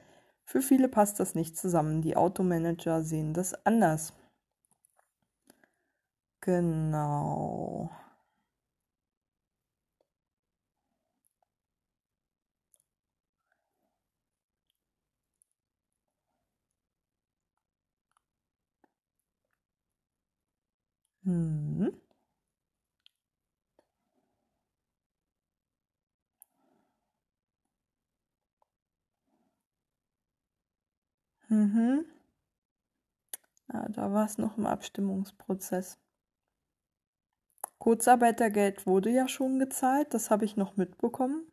Für 0.45 0.61
viele 0.61 0.89
passt 0.89 1.21
das 1.21 1.35
nicht 1.35 1.57
zusammen. 1.57 2.03
Die 2.03 2.17
Automanager 2.17 3.03
sehen 3.03 3.33
das 3.35 3.55
anders. 3.67 4.13
Genau. 6.45 7.91
Hm. 21.25 21.89
Mhm. 31.51 32.05
Ja, 33.73 33.87
da 33.91 34.11
war 34.13 34.25
es 34.25 34.39
noch 34.39 34.57
im 34.57 34.65
Abstimmungsprozess. 34.67 35.99
Kurzarbeitergeld 37.79 38.85
wurde 38.85 39.11
ja 39.11 39.29
schon 39.29 39.61
gezahlt, 39.61 40.13
das 40.13 40.29
habe 40.29 40.45
ich 40.45 40.57
noch 40.57 40.77
mitbekommen. 40.77 41.47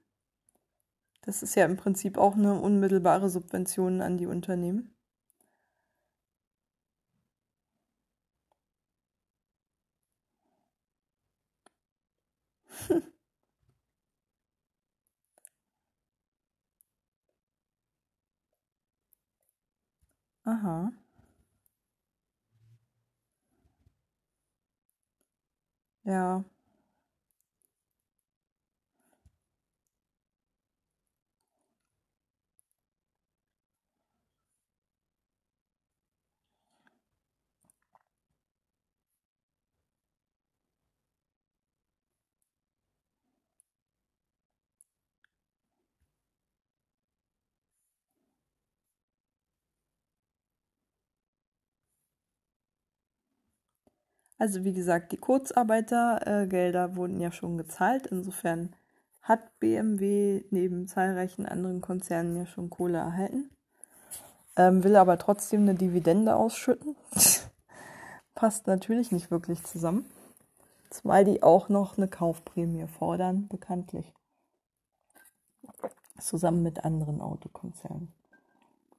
Das 1.21 1.41
ist 1.41 1.55
ja 1.55 1.65
im 1.65 1.77
Prinzip 1.77 2.19
auch 2.19 2.35
eine 2.35 2.61
unmittelbare 2.61 3.27
Subvention 3.31 4.01
an 4.01 4.19
die 4.19 4.27
Unternehmen. 4.27 4.93
Aha. 20.45 20.91
Ja. 26.05 26.43
Also 54.41 54.63
wie 54.63 54.73
gesagt, 54.73 55.11
die 55.11 55.17
Kurzarbeitergelder 55.17 56.95
wurden 56.95 57.21
ja 57.21 57.31
schon 57.31 57.59
gezahlt. 57.59 58.07
Insofern 58.07 58.75
hat 59.21 59.59
BMW 59.59 60.43
neben 60.49 60.87
zahlreichen 60.87 61.45
anderen 61.45 61.79
Konzernen 61.79 62.35
ja 62.35 62.47
schon 62.47 62.71
Kohle 62.71 62.97
erhalten. 62.97 63.51
Ähm, 64.55 64.83
will 64.83 64.95
aber 64.95 65.19
trotzdem 65.19 65.61
eine 65.61 65.75
Dividende 65.75 66.35
ausschütten. 66.35 66.95
Passt 68.33 68.65
natürlich 68.65 69.11
nicht 69.11 69.29
wirklich 69.29 69.63
zusammen. 69.63 70.07
Zumal 70.89 71.23
die 71.23 71.43
auch 71.43 71.69
noch 71.69 71.99
eine 71.99 72.07
Kaufprämie 72.07 72.87
fordern, 72.87 73.47
bekanntlich. 73.47 74.11
Zusammen 76.19 76.63
mit 76.63 76.83
anderen 76.83 77.21
Autokonzernen. 77.21 78.11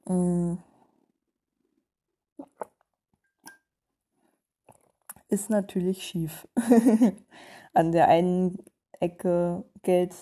Ähm 0.06 0.58
ist 5.32 5.50
natürlich 5.50 6.04
schief. 6.04 6.46
an 7.72 7.90
der 7.90 8.08
einen 8.08 8.58
Ecke 9.00 9.64
Geld 9.82 10.14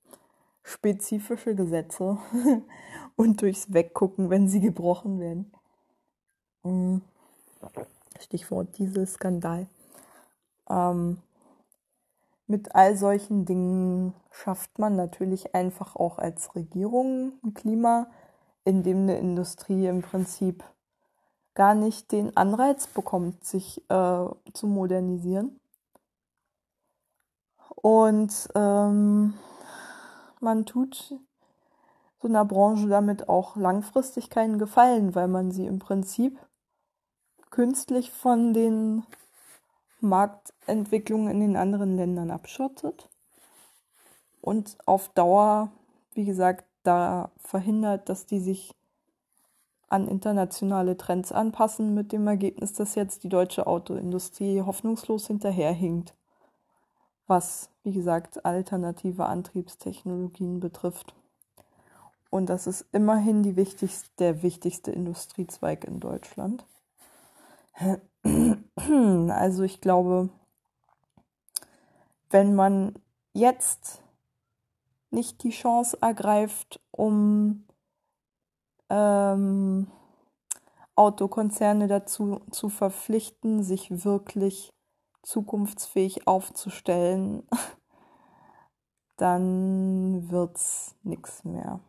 spezifische 0.63 1.57
Gesetze 1.57 2.19
und 3.17 3.43
durchs 3.43 3.73
Weggucken, 3.73 4.31
wenn 4.31 4.47
sie 4.47 4.61
gebrochen 4.61 5.19
werden. 5.19 5.51
Mm. 6.63 6.99
Stichwort 8.21 8.79
Dieselskandal. 8.79 9.67
Ähm, 10.69 11.19
mit 12.47 12.75
all 12.75 12.97
solchen 12.97 13.45
Dingen 13.45 14.15
schafft 14.31 14.79
man 14.79 14.97
natürlich 14.97 15.55
einfach 15.55 15.97
auch 15.97 16.19
als 16.19 16.55
Regierung 16.55 17.33
ein 17.45 17.55
Klima, 17.55 18.09
in 18.65 18.83
dem 18.83 19.03
eine 19.03 19.19
Industrie 19.19 19.87
im 19.87 20.03
Prinzip 20.03 20.63
gar 21.55 21.75
nicht 21.75 22.13
den 22.13 22.37
Anreiz 22.37 22.87
bekommt, 22.87 23.45
sich 23.45 23.79
äh, 23.91 24.27
zu 24.53 24.67
modernisieren. 24.67 25.61
Und 27.75 28.49
ähm, 28.55 29.35
man 30.41 30.67
tut 30.67 31.15
so 32.21 32.29
einer 32.29 32.45
Branche 32.45 32.89
damit 32.89 33.29
auch 33.29 33.57
langfristig 33.57 34.31
keinen 34.31 34.59
Gefallen, 34.59 35.15
weil 35.15 35.29
man 35.29 35.51
sie 35.51 35.67
im 35.67 35.81
Prinzip 35.81 36.39
künstlich 37.53 38.11
von 38.11 38.53
den 38.53 39.05
Marktentwicklungen 40.01 41.31
in 41.31 41.41
den 41.41 41.57
anderen 41.57 41.97
Ländern 41.97 42.33
abschottet 42.33 43.09
und 44.41 44.77
auf 44.87 45.11
Dauer, 45.11 45.71
wie 46.15 46.25
gesagt, 46.25 46.65
da 46.83 47.31
verhindert, 47.37 48.09
dass 48.09 48.27
die 48.27 48.41
sich 48.41 48.75
an 49.89 50.09
internationale 50.09 50.97
Trends 50.97 51.31
anpassen, 51.31 51.95
mit 51.95 52.13
dem 52.13 52.27
Ergebnis, 52.27 52.73
dass 52.73 52.95
jetzt 52.95 53.23
die 53.23 53.29
deutsche 53.29 53.67
Autoindustrie 53.67 54.63
hoffnungslos 54.63 55.27
hinterherhinkt, 55.27 56.15
was, 57.27 57.69
wie 57.85 57.93
gesagt, 57.93 58.47
alternative 58.47 59.27
Antriebstechnologien 59.27 60.61
betrifft. 60.61 61.15
Und 62.31 62.47
das 62.49 62.67
ist 62.67 62.87
immerhin 62.93 63.45
wichtigste, 63.57 64.09
der 64.19 64.43
wichtigste 64.43 64.91
Industriezweig 64.91 65.85
in 65.85 66.01
Deutschland. 66.01 66.65
Also 69.29 69.63
ich 69.63 69.81
glaube, 69.81 70.31
wenn 72.31 72.55
man 72.55 72.95
jetzt 73.33 74.03
nicht 75.11 75.43
die 75.43 75.51
Chance 75.51 75.99
ergreift, 76.01 76.81
um 76.91 77.67
ähm, 78.89 79.91
Autokonzerne 80.95 81.87
dazu 81.87 82.41
zu 82.51 82.69
verpflichten, 82.69 83.63
sich 83.63 84.05
wirklich 84.05 84.73
zukunftsfähig 85.23 86.27
aufzustellen, 86.27 87.47
dann 89.17 90.31
wird's 90.31 90.97
nichts 91.03 91.45
mehr. 91.45 91.81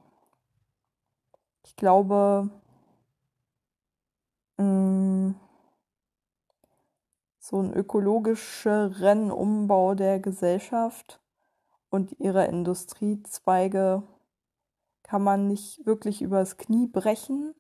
Ich 1.66 1.76
glaube, 1.76 2.50
mh, 4.58 4.64
mm, 4.64 5.36
so 7.54 7.62
ein 7.62 7.72
ökologischeren 7.72 9.30
Umbau 9.30 9.94
der 9.94 10.20
Gesellschaft 10.20 11.22
und 11.92 12.20
ihrer 12.20 12.50
Industriezweige 12.50 14.02
kann 15.04 15.22
man 15.22 15.48
nicht 15.48 15.86
wirklich 15.86 16.24
übers 16.24 16.58
Knie 16.58 16.88
brechen. 16.88 17.54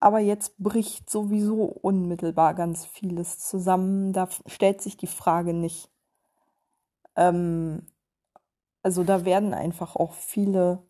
Aber 0.00 0.18
jetzt 0.18 0.58
bricht 0.58 1.08
sowieso 1.08 1.66
unmittelbar 1.66 2.54
ganz 2.54 2.84
vieles 2.84 3.38
zusammen. 3.38 4.12
Da 4.12 4.28
stellt 4.46 4.82
sich 4.82 4.96
die 4.96 5.06
Frage 5.06 5.54
nicht. 5.54 5.88
Ähm, 7.14 7.86
also 8.82 9.04
da 9.04 9.24
werden 9.24 9.54
einfach 9.54 9.94
auch 9.94 10.14
viele, 10.14 10.82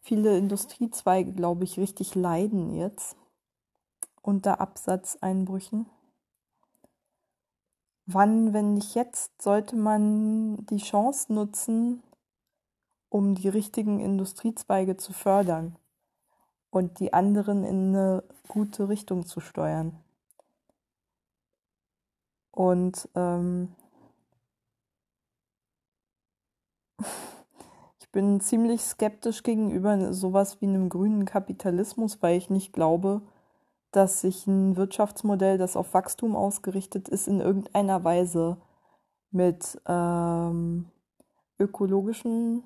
viele 0.00 0.38
Industriezweige, 0.38 1.34
glaube 1.34 1.64
ich, 1.64 1.78
richtig 1.78 2.14
leiden 2.14 2.74
jetzt 2.74 3.18
unter 4.22 4.60
Absatzeinbrüchen. 4.60 5.86
Wann, 8.06 8.52
wenn 8.52 8.74
nicht 8.74 8.94
jetzt, 8.94 9.42
sollte 9.42 9.76
man 9.76 10.64
die 10.66 10.78
Chance 10.78 11.32
nutzen, 11.32 12.02
um 13.08 13.34
die 13.34 13.48
richtigen 13.48 14.00
Industriezweige 14.00 14.96
zu 14.96 15.12
fördern 15.12 15.76
und 16.70 16.98
die 16.98 17.12
anderen 17.12 17.64
in 17.64 17.88
eine 17.94 18.24
gute 18.48 18.88
Richtung 18.88 19.26
zu 19.26 19.40
steuern. 19.40 20.02
Und 22.50 23.08
ähm, 23.14 23.74
ich 28.00 28.10
bin 28.10 28.40
ziemlich 28.40 28.82
skeptisch 28.82 29.42
gegenüber 29.42 30.12
sowas 30.12 30.60
wie 30.60 30.66
einem 30.66 30.88
grünen 30.88 31.24
Kapitalismus, 31.24 32.22
weil 32.22 32.36
ich 32.36 32.50
nicht 32.50 32.72
glaube, 32.72 33.22
dass 33.92 34.22
sich 34.22 34.46
ein 34.46 34.76
Wirtschaftsmodell, 34.76 35.58
das 35.58 35.76
auf 35.76 35.94
Wachstum 35.94 36.34
ausgerichtet 36.34 37.08
ist, 37.08 37.28
in 37.28 37.40
irgendeiner 37.40 38.02
Weise 38.04 38.56
mit 39.30 39.80
ähm, 39.86 40.90
ökologischen 41.58 42.64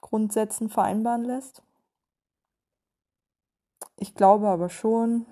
Grundsätzen 0.00 0.70
vereinbaren 0.70 1.24
lässt. 1.24 1.62
Ich 3.96 4.14
glaube 4.14 4.48
aber 4.48 4.70
schon, 4.70 5.26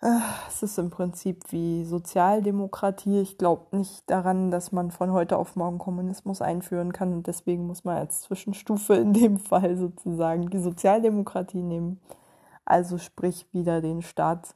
Es 0.00 0.62
ist 0.62 0.78
im 0.78 0.90
Prinzip 0.90 1.52
wie 1.52 1.84
Sozialdemokratie. 1.84 3.20
Ich 3.20 3.38
glaube 3.38 3.76
nicht 3.76 4.08
daran, 4.10 4.50
dass 4.50 4.70
man 4.70 4.90
von 4.90 5.10
heute 5.12 5.38
auf 5.38 5.56
morgen 5.56 5.78
Kommunismus 5.78 6.42
einführen 6.42 6.92
kann 6.92 7.14
und 7.14 7.26
deswegen 7.26 7.66
muss 7.66 7.84
man 7.84 7.96
als 7.96 8.20
Zwischenstufe 8.22 8.94
in 8.94 9.14
dem 9.14 9.38
Fall 9.40 9.76
sozusagen 9.76 10.50
die 10.50 10.58
Sozialdemokratie 10.58 11.62
nehmen. 11.62 12.00
Also 12.66 12.98
sprich 12.98 13.46
wieder 13.52 13.80
den 13.80 14.02
Staat 14.02 14.54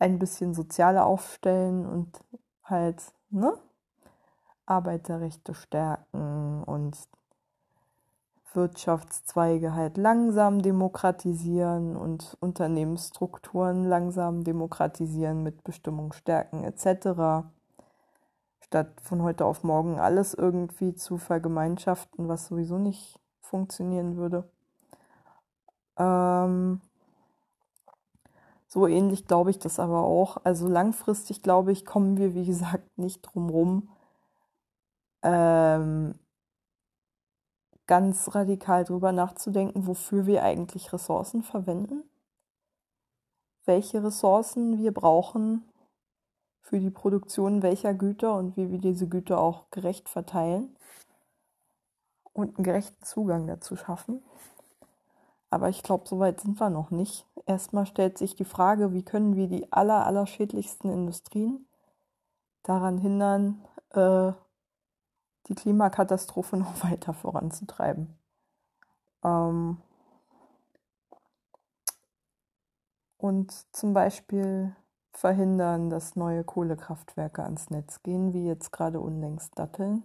ein 0.00 0.18
bisschen 0.18 0.54
sozialer 0.54 1.06
aufstellen 1.06 1.86
und 1.86 2.24
halt 2.64 3.02
ne, 3.30 3.54
Arbeiterrechte 4.66 5.54
stärken 5.54 6.64
und 6.64 6.96
Wirtschaftszweige 8.54 9.74
halt 9.74 9.96
langsam 9.96 10.62
demokratisieren 10.62 11.96
und 11.96 12.36
Unternehmensstrukturen 12.40 13.84
langsam 13.84 14.44
demokratisieren 14.44 15.42
mit 15.42 15.64
Bestimmungsstärken 15.64 16.64
etc. 16.64 17.46
Statt 18.60 19.00
von 19.02 19.22
heute 19.22 19.44
auf 19.44 19.64
morgen 19.64 19.98
alles 19.98 20.34
irgendwie 20.34 20.94
zu 20.94 21.18
vergemeinschaften, 21.18 22.28
was 22.28 22.46
sowieso 22.46 22.78
nicht 22.78 23.20
funktionieren 23.40 24.16
würde. 24.16 24.50
Ähm, 25.98 26.80
so 28.66 28.86
ähnlich 28.86 29.26
glaube 29.26 29.50
ich 29.50 29.58
das 29.58 29.78
aber 29.78 30.02
auch. 30.02 30.38
Also 30.44 30.68
langfristig 30.68 31.42
glaube 31.42 31.72
ich, 31.72 31.84
kommen 31.84 32.16
wir, 32.18 32.34
wie 32.34 32.46
gesagt, 32.46 32.98
nicht 32.98 33.22
drum 33.22 33.50
rum, 33.50 33.88
ähm, 35.22 36.14
ganz 37.88 38.32
radikal 38.34 38.84
drüber 38.84 39.10
nachzudenken, 39.10 39.88
wofür 39.88 40.26
wir 40.26 40.44
eigentlich 40.44 40.92
Ressourcen 40.92 41.42
verwenden, 41.42 42.04
welche 43.64 44.04
Ressourcen 44.04 44.78
wir 44.78 44.92
brauchen 44.92 45.64
für 46.60 46.78
die 46.78 46.90
Produktion 46.90 47.62
welcher 47.62 47.94
Güter 47.94 48.36
und 48.36 48.56
wie 48.56 48.70
wir 48.70 48.78
diese 48.78 49.08
Güter 49.08 49.40
auch 49.40 49.70
gerecht 49.70 50.08
verteilen 50.08 50.76
und 52.34 52.56
einen 52.56 52.64
gerechten 52.64 53.02
Zugang 53.02 53.46
dazu 53.46 53.74
schaffen. 53.74 54.22
Aber 55.50 55.70
ich 55.70 55.82
glaube, 55.82 56.06
so 56.06 56.18
weit 56.18 56.40
sind 56.40 56.60
wir 56.60 56.68
noch 56.68 56.90
nicht. 56.90 57.26
Erstmal 57.46 57.86
stellt 57.86 58.18
sich 58.18 58.36
die 58.36 58.44
Frage, 58.44 58.92
wie 58.92 59.02
können 59.02 59.34
wir 59.34 59.48
die 59.48 59.72
aller, 59.72 60.04
aller 60.04 60.26
schädlichsten 60.26 60.90
Industrien 60.90 61.66
daran 62.64 62.98
hindern, 62.98 63.64
äh, 63.94 64.32
die 65.46 65.54
Klimakatastrophe 65.54 66.56
noch 66.56 66.82
weiter 66.90 67.14
voranzutreiben. 67.14 68.18
Ähm 69.24 69.80
und 73.16 73.52
zum 73.74 73.94
Beispiel 73.94 74.74
verhindern, 75.12 75.90
dass 75.90 76.16
neue 76.16 76.44
Kohlekraftwerke 76.44 77.42
ans 77.42 77.70
Netz 77.70 78.02
gehen, 78.02 78.32
wie 78.32 78.46
jetzt 78.46 78.70
gerade 78.70 79.00
unlängst 79.00 79.58
Datteln. 79.58 80.04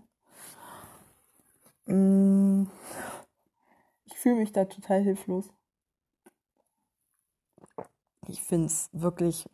Mm. 1.86 2.64
Ich 4.06 4.18
fühle 4.18 4.36
mich 4.36 4.52
da 4.52 4.66
total 4.66 5.02
hilflos. 5.02 5.50
Ich 8.28 8.42
finde 8.42 8.68
es 8.68 8.90
wirklich 8.94 9.50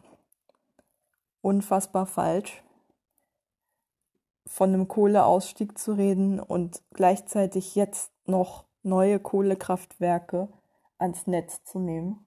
unfassbar 1.41 2.05
falsch, 2.05 2.63
von 4.49 4.73
einem 4.73 4.87
Kohleausstieg 4.87 5.77
zu 5.77 5.93
reden 5.93 6.39
und 6.39 6.81
gleichzeitig 6.91 7.75
jetzt 7.75 8.11
noch 8.25 8.65
neue 8.81 9.19
Kohlekraftwerke 9.19 10.49
ans 10.97 11.27
Netz 11.27 11.63
zu 11.63 11.77
nehmen. 11.77 12.25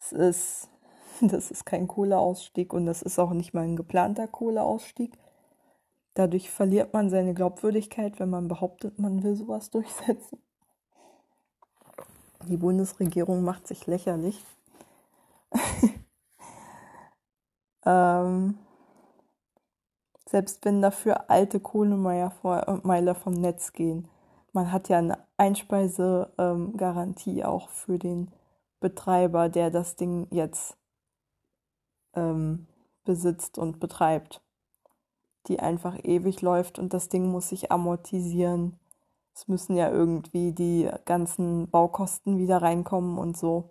Es 0.00 0.12
ist, 0.12 0.68
das 1.20 1.52
ist 1.52 1.64
kein 1.64 1.86
Kohleausstieg 1.86 2.72
und 2.72 2.86
das 2.86 3.02
ist 3.02 3.20
auch 3.20 3.30
nicht 3.30 3.54
mal 3.54 3.64
ein 3.64 3.76
geplanter 3.76 4.26
Kohleausstieg. 4.26 5.16
Dadurch 6.14 6.50
verliert 6.50 6.92
man 6.92 7.10
seine 7.10 7.34
Glaubwürdigkeit, 7.34 8.18
wenn 8.18 8.30
man 8.30 8.48
behauptet, 8.48 8.98
man 8.98 9.22
will 9.22 9.36
sowas 9.36 9.70
durchsetzen. 9.70 10.42
Die 12.48 12.56
Bundesregierung 12.56 13.42
macht 13.42 13.68
sich 13.68 13.86
lächerlich. 13.86 14.44
ähm, 17.88 18.58
selbst 20.28 20.64
wenn 20.64 20.82
dafür 20.82 21.30
alte 21.30 21.58
Kohlemeiler 21.58 23.14
vom 23.14 23.32
Netz 23.32 23.72
gehen. 23.72 24.08
Man 24.52 24.70
hat 24.70 24.90
ja 24.90 24.98
eine 24.98 25.18
Einspeisegarantie 25.38 27.40
ähm, 27.40 27.46
auch 27.46 27.70
für 27.70 27.98
den 27.98 28.30
Betreiber, 28.78 29.48
der 29.48 29.70
das 29.70 29.96
Ding 29.96 30.26
jetzt 30.30 30.76
ähm, 32.14 32.66
besitzt 33.04 33.56
und 33.56 33.80
betreibt, 33.80 34.42
die 35.46 35.60
einfach 35.60 35.98
ewig 36.04 36.42
läuft 36.42 36.78
und 36.78 36.92
das 36.92 37.08
Ding 37.08 37.30
muss 37.30 37.48
sich 37.48 37.72
amortisieren. 37.72 38.78
Es 39.34 39.48
müssen 39.48 39.76
ja 39.76 39.90
irgendwie 39.90 40.52
die 40.52 40.90
ganzen 41.06 41.70
Baukosten 41.70 42.36
wieder 42.36 42.60
reinkommen 42.60 43.16
und 43.16 43.34
so. 43.36 43.70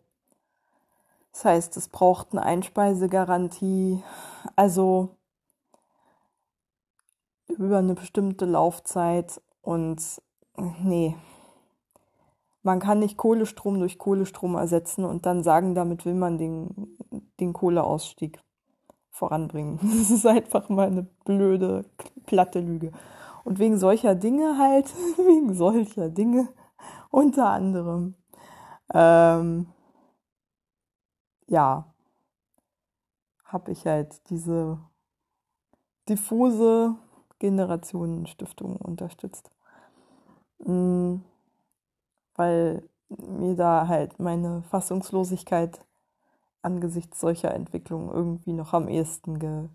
Das 1.38 1.46
heißt, 1.46 1.78
es 1.78 1.88
braucht 1.88 2.32
eine 2.32 2.42
Einspeisegarantie, 2.42 4.02
also 4.56 5.18
über 7.48 7.78
eine 7.78 7.94
bestimmte 7.94 8.46
Laufzeit 8.46 9.40
und 9.62 10.02
nee, 10.82 11.16
man 12.64 12.80
kann 12.80 12.98
nicht 12.98 13.18
Kohlestrom 13.18 13.78
durch 13.78 14.00
Kohlestrom 14.00 14.56
ersetzen 14.56 15.06
und 15.06 15.28
dann 15.28 15.44
sagen, 15.44 15.76
damit 15.76 16.08
will 16.08 16.16
man 16.16 16.40
den, 16.40 16.98
den 17.40 17.54
Kohleausstieg 17.54 18.42
voranbringen. 19.12 19.78
Das 20.00 20.10
ist 20.10 20.26
einfach 20.26 20.70
mal 20.70 20.88
eine 20.88 21.04
blöde, 21.24 21.86
platte 22.26 22.62
Lüge. 22.62 22.92
Und 23.44 23.60
wegen 23.60 23.78
solcher 23.78 24.16
Dinge 24.16 24.58
halt, 24.58 24.88
wegen 25.18 25.54
solcher 25.54 26.10
Dinge, 26.10 26.48
unter 27.12 27.52
anderem, 27.52 28.16
ähm, 28.92 29.68
ja, 31.48 31.94
habe 33.44 33.72
ich 33.72 33.86
halt 33.86 34.30
diese 34.30 34.80
diffuse 36.10 36.96
Generationenstiftung 37.40 38.78
unterstützt. 38.78 39.52
Mhm 40.60 41.24
weil 42.38 42.88
mir 43.10 43.56
da 43.56 43.88
halt 43.88 44.20
meine 44.20 44.64
Fassungslosigkeit 44.64 45.84
angesichts 46.62 47.20
solcher 47.20 47.54
Entwicklungen 47.54 48.10
irgendwie 48.10 48.54
noch 48.54 48.74
am 48.74 48.88
ehesten 48.88 49.70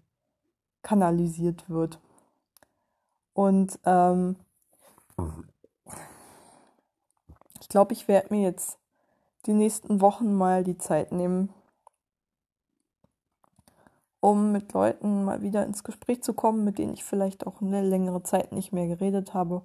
kanalisiert 0.83 1.69
wird. 1.69 2.01
Und 3.35 3.79
ähm, 3.85 4.37
ich 7.61 7.69
glaube, 7.69 7.93
ich 7.95 8.09
werde 8.09 8.35
mir 8.35 8.43
jetzt 8.43 8.79
die 9.47 9.55
nächsten 9.55 10.01
Wochen 10.01 10.35
mal 10.35 10.65
die 10.65 10.79
Zeit 10.79 11.13
nehmen, 11.13 11.53
um 14.23 14.53
mit 14.53 14.73
Leuten 14.73 15.25
mal 15.25 15.43
wieder 15.43 15.67
ins 15.67 15.83
Gespräch 15.83 16.23
zu 16.23 16.33
kommen, 16.33 16.63
mit 16.63 16.79
denen 16.79 16.95
ich 16.95 17.03
vielleicht 17.03 17.45
auch 17.45 17.61
eine 17.61 17.83
längere 17.83 18.23
Zeit 18.23 18.53
nicht 18.53 18.73
mehr 18.73 18.87
geredet 18.87 19.35
habe. 19.35 19.63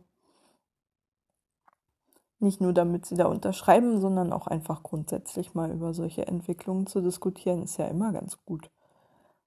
Nicht 2.40 2.60
nur 2.60 2.74
damit 2.74 3.06
sie 3.06 3.14
da 3.14 3.28
unterschreiben, 3.28 4.02
sondern 4.02 4.34
auch 4.34 4.48
einfach 4.48 4.82
grundsätzlich 4.82 5.54
mal 5.54 5.72
über 5.72 5.94
solche 5.94 6.26
Entwicklungen 6.26 6.88
zu 6.88 7.02
diskutieren, 7.02 7.62
ist 7.62 7.78
ja 7.78 7.86
immer 7.86 8.12
ganz 8.12 8.44
gut. 8.46 8.72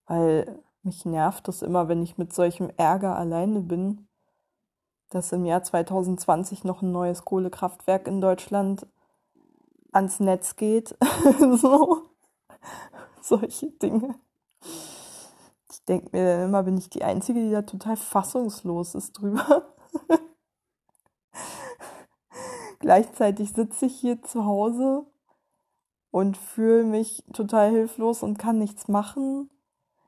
Weil 0.07 0.63
mich 0.85 1.05
nervt 1.05 1.49
es 1.49 1.63
immer, 1.63 1.89
wenn 1.89 2.05
ich 2.05 2.17
mit 2.17 2.33
solchem 2.33 2.71
Ärger 2.77 3.17
alleine 3.17 3.63
bin, 3.63 4.07
dass 5.09 5.33
im 5.33 5.45
Jahr 5.45 5.65
2020 5.65 6.63
noch 6.63 6.83
ein 6.83 6.93
neues 6.93 7.25
Kohlekraftwerk 7.25 8.07
in 8.07 8.21
Deutschland 8.21 8.87
ans 9.91 10.21
Netz 10.21 10.55
geht. 10.55 10.97
so. 11.57 12.03
Solche 13.21 13.73
Dinge. 13.73 14.15
Denke 15.91 16.11
mir 16.13 16.25
dann 16.25 16.45
immer, 16.45 16.63
bin 16.63 16.79
ich 16.79 16.89
die 16.89 17.03
Einzige, 17.03 17.41
die 17.41 17.51
da 17.51 17.63
total 17.63 17.97
fassungslos 17.97 18.95
ist 18.95 19.15
drüber. 19.15 19.75
Gleichzeitig 22.79 23.53
sitze 23.53 23.87
ich 23.87 23.97
hier 23.97 24.23
zu 24.23 24.45
Hause 24.47 25.05
und 26.13 26.37
fühle 26.37 26.85
mich 26.85 27.25
total 27.33 27.71
hilflos 27.71 28.23
und 28.23 28.39
kann 28.39 28.59
nichts 28.59 28.87
machen. 28.87 29.51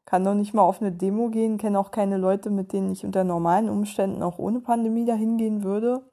Kann 0.05 0.23
noch 0.23 0.35
nicht 0.35 0.55
mal 0.55 0.63
auf 0.63 0.81
eine 0.81 0.93
Demo 0.93 1.31
gehen, 1.31 1.59
kenne 1.59 1.81
auch 1.81 1.91
keine 1.91 2.17
Leute, 2.17 2.51
mit 2.51 2.73
denen 2.73 2.93
ich 2.93 3.05
unter 3.05 3.25
normalen 3.25 3.69
Umständen 3.69 4.23
auch 4.23 4.39
ohne 4.39 4.61
Pandemie 4.61 5.05
dahin 5.05 5.37
gehen 5.37 5.65
würde. 5.65 6.09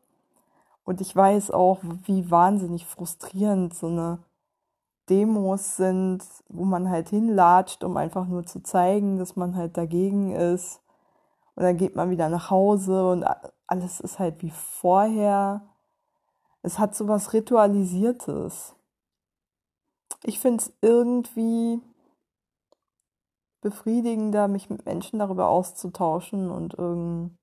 Und 0.83 0.99
ich 0.99 1.15
weiß 1.15 1.51
auch, 1.51 1.77
wie 1.83 2.31
wahnsinnig 2.31 2.87
frustrierend 2.87 3.75
so 3.75 3.85
eine 3.85 4.17
Demos 5.09 5.77
sind, 5.77 6.23
wo 6.49 6.65
man 6.65 6.89
halt 6.89 7.09
hinlatscht, 7.09 7.83
um 7.83 7.97
einfach 7.97 8.27
nur 8.27 8.45
zu 8.45 8.61
zeigen, 8.61 9.17
dass 9.17 9.35
man 9.35 9.55
halt 9.55 9.77
dagegen 9.77 10.31
ist. 10.31 10.81
Und 11.55 11.63
dann 11.63 11.77
geht 11.77 11.95
man 11.95 12.09
wieder 12.09 12.29
nach 12.29 12.49
Hause 12.49 13.09
und 13.09 13.25
alles 13.67 13.99
ist 13.99 14.19
halt 14.19 14.41
wie 14.41 14.51
vorher 14.51 15.61
es 16.61 16.79
hat 16.79 16.95
so 16.95 17.07
was 17.07 17.33
Ritualisiertes. 17.33 18.75
Ich 20.23 20.39
finde 20.39 20.63
es 20.63 20.73
irgendwie 20.81 21.81
befriedigender, 23.61 24.47
mich 24.47 24.69
mit 24.69 24.85
Menschen 24.85 25.19
darüber 25.19 25.47
auszutauschen 25.49 26.51
und 26.51 26.73
irgend 26.73 27.37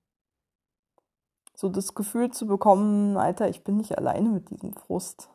so 1.55 1.69
das 1.69 1.95
Gefühl 1.95 2.31
zu 2.31 2.45
bekommen, 2.45 3.17
Alter, 3.17 3.49
ich 3.49 3.63
bin 3.63 3.77
nicht 3.77 3.97
alleine 3.97 4.29
mit 4.29 4.49
diesem 4.51 4.73
Frust. 4.73 5.29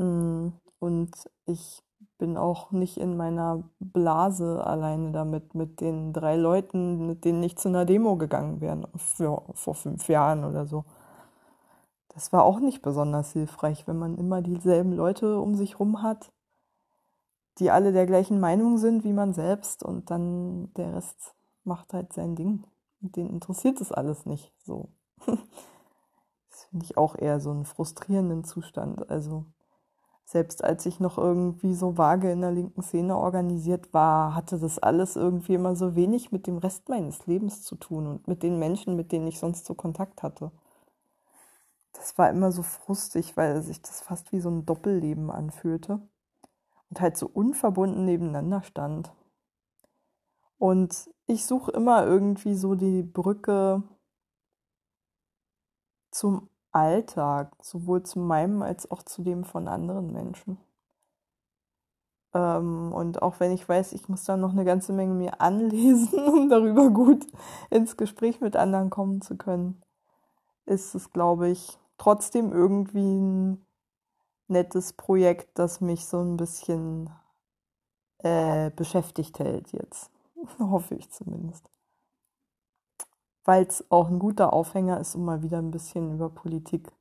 Mm, 0.00 0.52
und 0.78 1.10
ich 1.44 1.82
bin 2.16 2.38
auch 2.38 2.70
nicht 2.70 2.96
in 2.96 3.16
meiner 3.16 3.64
Blase 3.80 4.66
alleine 4.66 5.12
damit, 5.12 5.54
mit 5.54 5.80
den 5.80 6.14
drei 6.14 6.36
Leuten, 6.36 7.06
mit 7.06 7.24
denen 7.24 7.42
ich 7.42 7.58
zu 7.58 7.68
einer 7.68 7.84
Demo 7.84 8.16
gegangen 8.16 8.60
wäre, 8.62 8.88
vor 8.94 9.74
fünf 9.74 10.08
Jahren 10.08 10.44
oder 10.44 10.66
so. 10.66 10.84
Das 12.14 12.32
war 12.32 12.44
auch 12.44 12.60
nicht 12.60 12.80
besonders 12.82 13.32
hilfreich, 13.32 13.86
wenn 13.86 13.98
man 13.98 14.16
immer 14.16 14.40
dieselben 14.40 14.92
Leute 14.92 15.38
um 15.38 15.54
sich 15.54 15.78
rum 15.78 16.02
hat, 16.02 16.32
die 17.58 17.70
alle 17.70 17.92
der 17.92 18.06
gleichen 18.06 18.40
Meinung 18.40 18.78
sind 18.78 19.04
wie 19.04 19.12
man 19.12 19.34
selbst 19.34 19.82
und 19.82 20.10
dann 20.10 20.72
der 20.74 20.94
Rest 20.94 21.34
macht 21.64 21.92
halt 21.92 22.12
sein 22.14 22.36
Ding. 22.36 22.64
Den 23.00 23.28
interessiert 23.28 23.80
es 23.80 23.92
alles 23.92 24.24
nicht. 24.26 24.52
So. 24.64 24.88
Das 26.50 26.64
finde 26.64 26.84
ich 26.84 26.96
auch 26.96 27.16
eher 27.16 27.40
so 27.40 27.50
einen 27.50 27.64
frustrierenden 27.64 28.44
Zustand. 28.44 29.08
Also 29.08 29.46
selbst 30.30 30.62
als 30.64 30.86
ich 30.86 31.00
noch 31.00 31.18
irgendwie 31.18 31.74
so 31.74 31.98
vage 31.98 32.30
in 32.30 32.40
der 32.40 32.52
linken 32.52 32.82
Szene 32.82 33.16
organisiert 33.16 33.92
war, 33.92 34.34
hatte 34.34 34.58
das 34.58 34.78
alles 34.78 35.16
irgendwie 35.16 35.54
immer 35.54 35.74
so 35.76 35.96
wenig 35.96 36.32
mit 36.32 36.46
dem 36.46 36.58
Rest 36.58 36.88
meines 36.88 37.26
Lebens 37.26 37.62
zu 37.62 37.76
tun 37.76 38.06
und 38.06 38.28
mit 38.28 38.42
den 38.42 38.58
Menschen, 38.58 38.96
mit 38.96 39.12
denen 39.12 39.26
ich 39.26 39.38
sonst 39.38 39.66
so 39.66 39.74
Kontakt 39.74 40.22
hatte 40.22 40.52
das 42.00 42.16
war 42.18 42.30
immer 42.30 42.52
so 42.52 42.62
frustig, 42.62 43.36
weil 43.36 43.62
sich 43.62 43.82
das 43.82 44.00
fast 44.00 44.32
wie 44.32 44.40
so 44.40 44.50
ein 44.50 44.66
Doppelleben 44.66 45.30
anfühlte 45.30 46.00
und 46.88 47.00
halt 47.00 47.16
so 47.16 47.26
unverbunden 47.26 48.04
nebeneinander 48.04 48.62
stand. 48.62 49.12
Und 50.58 51.10
ich 51.26 51.46
suche 51.46 51.70
immer 51.72 52.06
irgendwie 52.06 52.54
so 52.54 52.74
die 52.74 53.02
Brücke 53.02 53.82
zum 56.10 56.49
Alltag, 56.72 57.52
sowohl 57.62 58.02
zu 58.02 58.18
meinem 58.18 58.62
als 58.62 58.90
auch 58.90 59.02
zu 59.02 59.22
dem 59.22 59.44
von 59.44 59.68
anderen 59.68 60.12
Menschen. 60.12 60.58
Ähm, 62.32 62.92
und 62.92 63.22
auch 63.22 63.40
wenn 63.40 63.52
ich 63.52 63.68
weiß, 63.68 63.92
ich 63.92 64.08
muss 64.08 64.24
da 64.24 64.36
noch 64.36 64.52
eine 64.52 64.64
ganze 64.64 64.92
Menge 64.92 65.14
mir 65.14 65.40
anlesen, 65.40 66.18
um 66.28 66.48
darüber 66.48 66.90
gut 66.90 67.26
ins 67.70 67.96
Gespräch 67.96 68.40
mit 68.40 68.56
anderen 68.56 68.90
kommen 68.90 69.20
zu 69.20 69.36
können, 69.36 69.82
ist 70.66 70.94
es, 70.94 71.12
glaube 71.12 71.48
ich, 71.48 71.78
trotzdem 71.98 72.52
irgendwie 72.52 73.20
ein 73.20 73.66
nettes 74.48 74.92
Projekt, 74.92 75.58
das 75.58 75.80
mich 75.80 76.06
so 76.06 76.20
ein 76.20 76.36
bisschen 76.36 77.10
äh, 78.18 78.70
beschäftigt 78.70 79.38
hält 79.38 79.72
jetzt. 79.72 80.10
Hoffe 80.58 80.94
ich 80.94 81.10
zumindest. 81.10 81.68
Weil 83.44 83.64
es 83.64 83.84
auch 83.90 84.08
ein 84.08 84.18
guter 84.18 84.52
Aufhänger 84.52 85.00
ist, 85.00 85.14
um 85.14 85.24
mal 85.24 85.42
wieder 85.42 85.58
ein 85.58 85.70
bisschen 85.70 86.12
über 86.12 86.28
Politik 86.28 86.92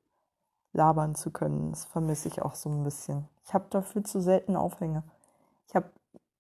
labern 0.73 1.15
zu 1.15 1.31
können. 1.31 1.71
Das 1.71 1.85
vermisse 1.85 2.27
ich 2.27 2.41
auch 2.41 2.55
so 2.55 2.69
ein 2.69 2.83
bisschen. 2.83 3.27
Ich 3.45 3.53
habe 3.53 3.65
dafür 3.69 4.03
zu 4.03 4.21
selten 4.21 4.55
Aufhänger. 4.55 5.03
Ich 5.67 5.75
habe 5.75 5.89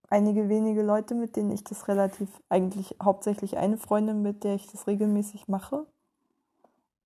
einige 0.09 0.49
wenige 0.49 0.81
Leute, 0.81 1.15
mit 1.15 1.35
denen 1.35 1.51
ich 1.51 1.63
das 1.63 1.87
relativ, 1.87 2.29
eigentlich 2.49 2.95
hauptsächlich 3.01 3.57
eine 3.57 3.77
Freundin, 3.77 4.21
mit 4.21 4.43
der 4.43 4.55
ich 4.55 4.67
das 4.67 4.87
regelmäßig 4.87 5.47
mache. 5.47 5.85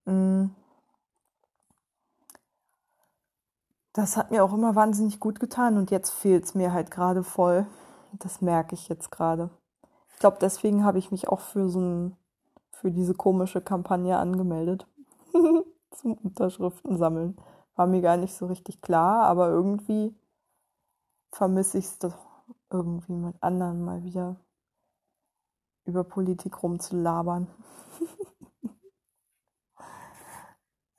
Mm. 0.05 0.47
Das 3.93 4.17
hat 4.17 4.31
mir 4.31 4.43
auch 4.43 4.53
immer 4.53 4.75
wahnsinnig 4.75 5.19
gut 5.19 5.39
getan 5.39 5.77
und 5.77 5.91
jetzt 5.91 6.09
fehlt 6.09 6.45
es 6.45 6.55
mir 6.55 6.73
halt 6.73 6.89
gerade 6.89 7.23
voll. 7.23 7.67
Das 8.13 8.41
merke 8.41 8.73
ich 8.73 8.89
jetzt 8.89 9.11
gerade. 9.11 9.51
Ich 10.13 10.19
glaube, 10.19 10.37
deswegen 10.41 10.83
habe 10.83 10.97
ich 10.97 11.11
mich 11.11 11.27
auch 11.27 11.41
für 11.41 11.69
so 11.69 11.79
ein, 11.79 12.17
für 12.83 12.91
diese 12.91 13.13
komische 13.13 13.61
Kampagne 13.61 14.17
angemeldet. 14.17 14.85
Zum 15.91 16.15
Unterschriften 16.15 16.97
sammeln. 16.97 17.37
War 17.75 17.87
mir 17.87 18.01
gar 18.01 18.17
nicht 18.17 18.33
so 18.33 18.47
richtig 18.47 18.81
klar, 18.81 19.23
aber 19.23 19.47
irgendwie 19.47 20.13
vermisse 21.31 21.77
ich 21.77 21.85
es 21.85 21.99
doch 21.99 22.17
irgendwie 22.69 23.13
mit 23.13 23.41
anderen 23.41 23.85
mal 23.85 24.03
wieder 24.03 24.35
über 25.85 26.03
Politik 26.03 26.61
rumzulabern. 26.61 27.47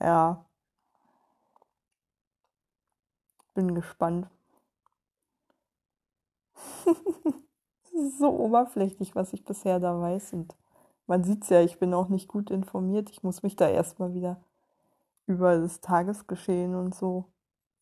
ja. 0.01 0.43
Bin 3.53 3.75
gespannt. 3.75 4.31
so 8.19 8.31
oberflächlich, 8.31 9.15
was 9.15 9.35
ich 9.35 9.45
bisher 9.45 9.81
da 9.81 10.01
weiß. 10.01 10.33
Und 10.33 10.57
man 11.07 11.25
sieht 11.25 11.45
es 11.45 11.51
ja, 11.51 11.61
ich 11.61 11.79
bin 11.79 11.95
auch 11.95 12.09
nicht 12.09 12.29
gut 12.29 12.51
informiert. 12.51 13.11
Ich 13.11 13.23
muss 13.23 13.43
mich 13.43 13.57
da 13.57 13.69
erstmal 13.69 14.15
wieder 14.15 14.41
über 15.27 15.59
das 15.59 15.81
Tagesgeschehen 15.81 16.75
und 16.75 16.95
so 16.95 17.27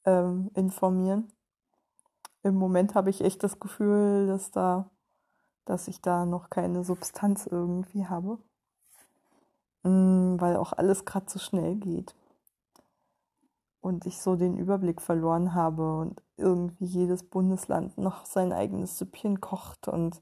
ähm, 0.04 0.50
informieren. 0.54 1.32
Im 2.42 2.56
Moment 2.56 2.94
habe 2.94 3.10
ich 3.10 3.22
echt 3.22 3.42
das 3.44 3.60
Gefühl, 3.60 4.26
dass 4.26 4.50
da, 4.50 4.90
dass 5.64 5.88
ich 5.88 6.00
da 6.00 6.26
noch 6.26 6.50
keine 6.50 6.82
Substanz 6.84 7.46
irgendwie 7.46 8.06
habe. 8.06 8.38
Mm, 9.84 10.40
weil 10.40 10.56
auch 10.56 10.72
alles 10.72 11.04
gerade 11.04 11.26
so 11.28 11.38
schnell 11.38 11.76
geht. 11.76 12.14
Und 13.80 14.06
ich 14.06 14.20
so 14.20 14.36
den 14.36 14.56
Überblick 14.56 15.00
verloren 15.00 15.54
habe 15.54 15.98
und 15.98 16.22
irgendwie 16.36 16.84
jedes 16.84 17.24
Bundesland 17.24 17.98
noch 17.98 18.26
sein 18.26 18.52
eigenes 18.52 18.98
Süppchen 18.98 19.40
kocht 19.40 19.88
und 19.88 20.20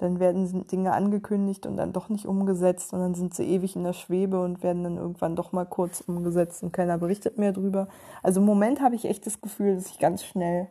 dann 0.00 0.18
werden 0.18 0.66
Dinge 0.68 0.92
angekündigt 0.92 1.66
und 1.66 1.76
dann 1.76 1.92
doch 1.92 2.08
nicht 2.08 2.24
umgesetzt 2.24 2.94
und 2.94 3.00
dann 3.00 3.14
sind 3.14 3.34
sie 3.34 3.44
ewig 3.44 3.76
in 3.76 3.84
der 3.84 3.92
Schwebe 3.92 4.42
und 4.42 4.62
werden 4.62 4.82
dann 4.82 4.96
irgendwann 4.96 5.36
doch 5.36 5.52
mal 5.52 5.66
kurz 5.66 6.00
umgesetzt 6.00 6.62
und 6.62 6.72
keiner 6.72 6.96
berichtet 6.96 7.36
mehr 7.36 7.52
drüber. 7.52 7.86
Also 8.22 8.40
im 8.40 8.46
Moment 8.46 8.80
habe 8.80 8.94
ich 8.94 9.04
echt 9.04 9.26
das 9.26 9.42
Gefühl, 9.42 9.74
dass 9.74 9.88
ich 9.88 9.98
ganz 9.98 10.24
schnell 10.24 10.70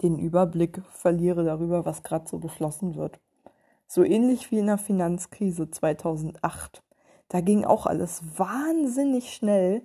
den 0.00 0.16
Überblick 0.16 0.80
verliere 0.92 1.44
darüber, 1.44 1.84
was 1.84 2.04
gerade 2.04 2.28
so 2.28 2.38
beschlossen 2.38 2.94
wird. 2.94 3.18
So 3.88 4.04
ähnlich 4.04 4.52
wie 4.52 4.60
in 4.60 4.66
der 4.66 4.78
Finanzkrise 4.78 5.68
2008. 5.68 6.84
Da 7.28 7.40
ging 7.40 7.64
auch 7.64 7.86
alles 7.86 8.22
wahnsinnig 8.38 9.34
schnell 9.34 9.82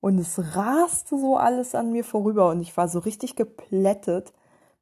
und 0.00 0.18
es 0.18 0.56
raste 0.56 1.18
so 1.18 1.36
alles 1.36 1.74
an 1.74 1.92
mir 1.92 2.04
vorüber 2.04 2.48
und 2.48 2.62
ich 2.62 2.74
war 2.78 2.88
so 2.88 3.00
richtig 3.00 3.36
geplättet 3.36 4.32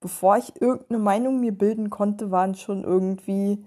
bevor 0.01 0.37
ich 0.37 0.61
irgendeine 0.61 0.99
Meinung 0.99 1.41
mir 1.41 1.53
bilden 1.53 1.91
konnte, 1.91 2.31
waren 2.31 2.55
schon 2.55 2.85
irgendwie, 2.85 3.65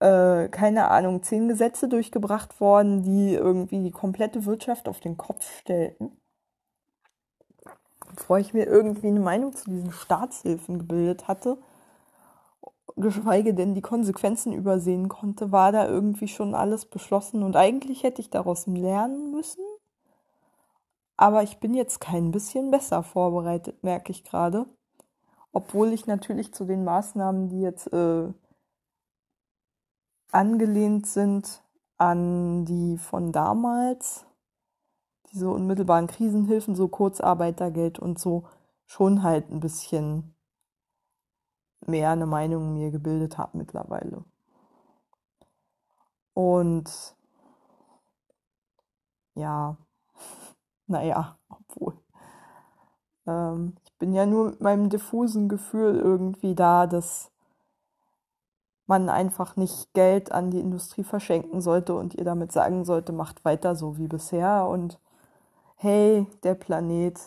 äh, 0.00 0.48
keine 0.48 0.88
Ahnung, 0.88 1.22
zehn 1.22 1.48
Gesetze 1.48 1.88
durchgebracht 1.88 2.60
worden, 2.60 3.02
die 3.02 3.34
irgendwie 3.34 3.82
die 3.82 3.90
komplette 3.90 4.44
Wirtschaft 4.46 4.88
auf 4.88 5.00
den 5.00 5.16
Kopf 5.16 5.44
stellten. 5.60 6.16
Bevor 8.14 8.38
ich 8.38 8.52
mir 8.52 8.66
irgendwie 8.66 9.08
eine 9.08 9.20
Meinung 9.20 9.54
zu 9.54 9.70
diesen 9.70 9.92
Staatshilfen 9.92 10.78
gebildet 10.78 11.28
hatte, 11.28 11.58
geschweige 12.96 13.54
denn 13.54 13.74
die 13.74 13.80
Konsequenzen 13.80 14.52
übersehen 14.52 15.08
konnte, 15.08 15.50
war 15.50 15.72
da 15.72 15.88
irgendwie 15.88 16.28
schon 16.28 16.54
alles 16.54 16.84
beschlossen 16.84 17.42
und 17.42 17.56
eigentlich 17.56 18.02
hätte 18.02 18.20
ich 18.20 18.28
daraus 18.30 18.66
lernen 18.66 19.30
müssen 19.30 19.62
aber 21.16 21.42
ich 21.42 21.58
bin 21.58 21.74
jetzt 21.74 22.00
kein 22.00 22.30
bisschen 22.30 22.70
besser 22.70 23.02
vorbereitet, 23.02 23.82
merke 23.82 24.12
ich 24.12 24.24
gerade. 24.24 24.66
Obwohl 25.52 25.92
ich 25.92 26.06
natürlich 26.06 26.54
zu 26.54 26.64
den 26.64 26.84
Maßnahmen, 26.84 27.48
die 27.48 27.60
jetzt 27.60 27.92
äh, 27.92 28.32
angelehnt 30.30 31.06
sind 31.06 31.62
an 31.98 32.64
die 32.64 32.98
von 32.98 33.32
damals, 33.32 34.26
diese 35.32 35.48
unmittelbaren 35.50 36.06
Krisenhilfen, 36.08 36.74
so 36.74 36.88
Kurzarbeitergeld 36.88 37.98
und 37.98 38.18
so, 38.18 38.44
schon 38.86 39.22
halt 39.22 39.50
ein 39.50 39.60
bisschen 39.60 40.34
mehr 41.86 42.10
eine 42.10 42.26
Meinung 42.26 42.74
mir 42.74 42.90
gebildet 42.90 43.38
habe 43.38 43.58
mittlerweile. 43.58 44.24
Und 46.34 47.14
ja, 49.34 49.76
naja, 50.86 51.38
obwohl. 51.48 51.94
Ähm, 53.26 53.74
ich 53.84 53.92
bin 53.98 54.12
ja 54.14 54.26
nur 54.26 54.50
mit 54.50 54.60
meinem 54.60 54.88
diffusen 54.90 55.48
Gefühl 55.48 55.96
irgendwie 55.96 56.54
da, 56.54 56.86
dass 56.86 57.30
man 58.86 59.08
einfach 59.08 59.56
nicht 59.56 59.92
Geld 59.94 60.32
an 60.32 60.50
die 60.50 60.60
Industrie 60.60 61.04
verschenken 61.04 61.60
sollte 61.60 61.94
und 61.94 62.14
ihr 62.14 62.24
damit 62.24 62.52
sagen 62.52 62.84
sollte, 62.84 63.12
macht 63.12 63.44
weiter 63.44 63.76
so 63.76 63.96
wie 63.96 64.08
bisher 64.08 64.66
und 64.66 64.98
hey, 65.76 66.26
der 66.42 66.54
Planet, 66.54 67.18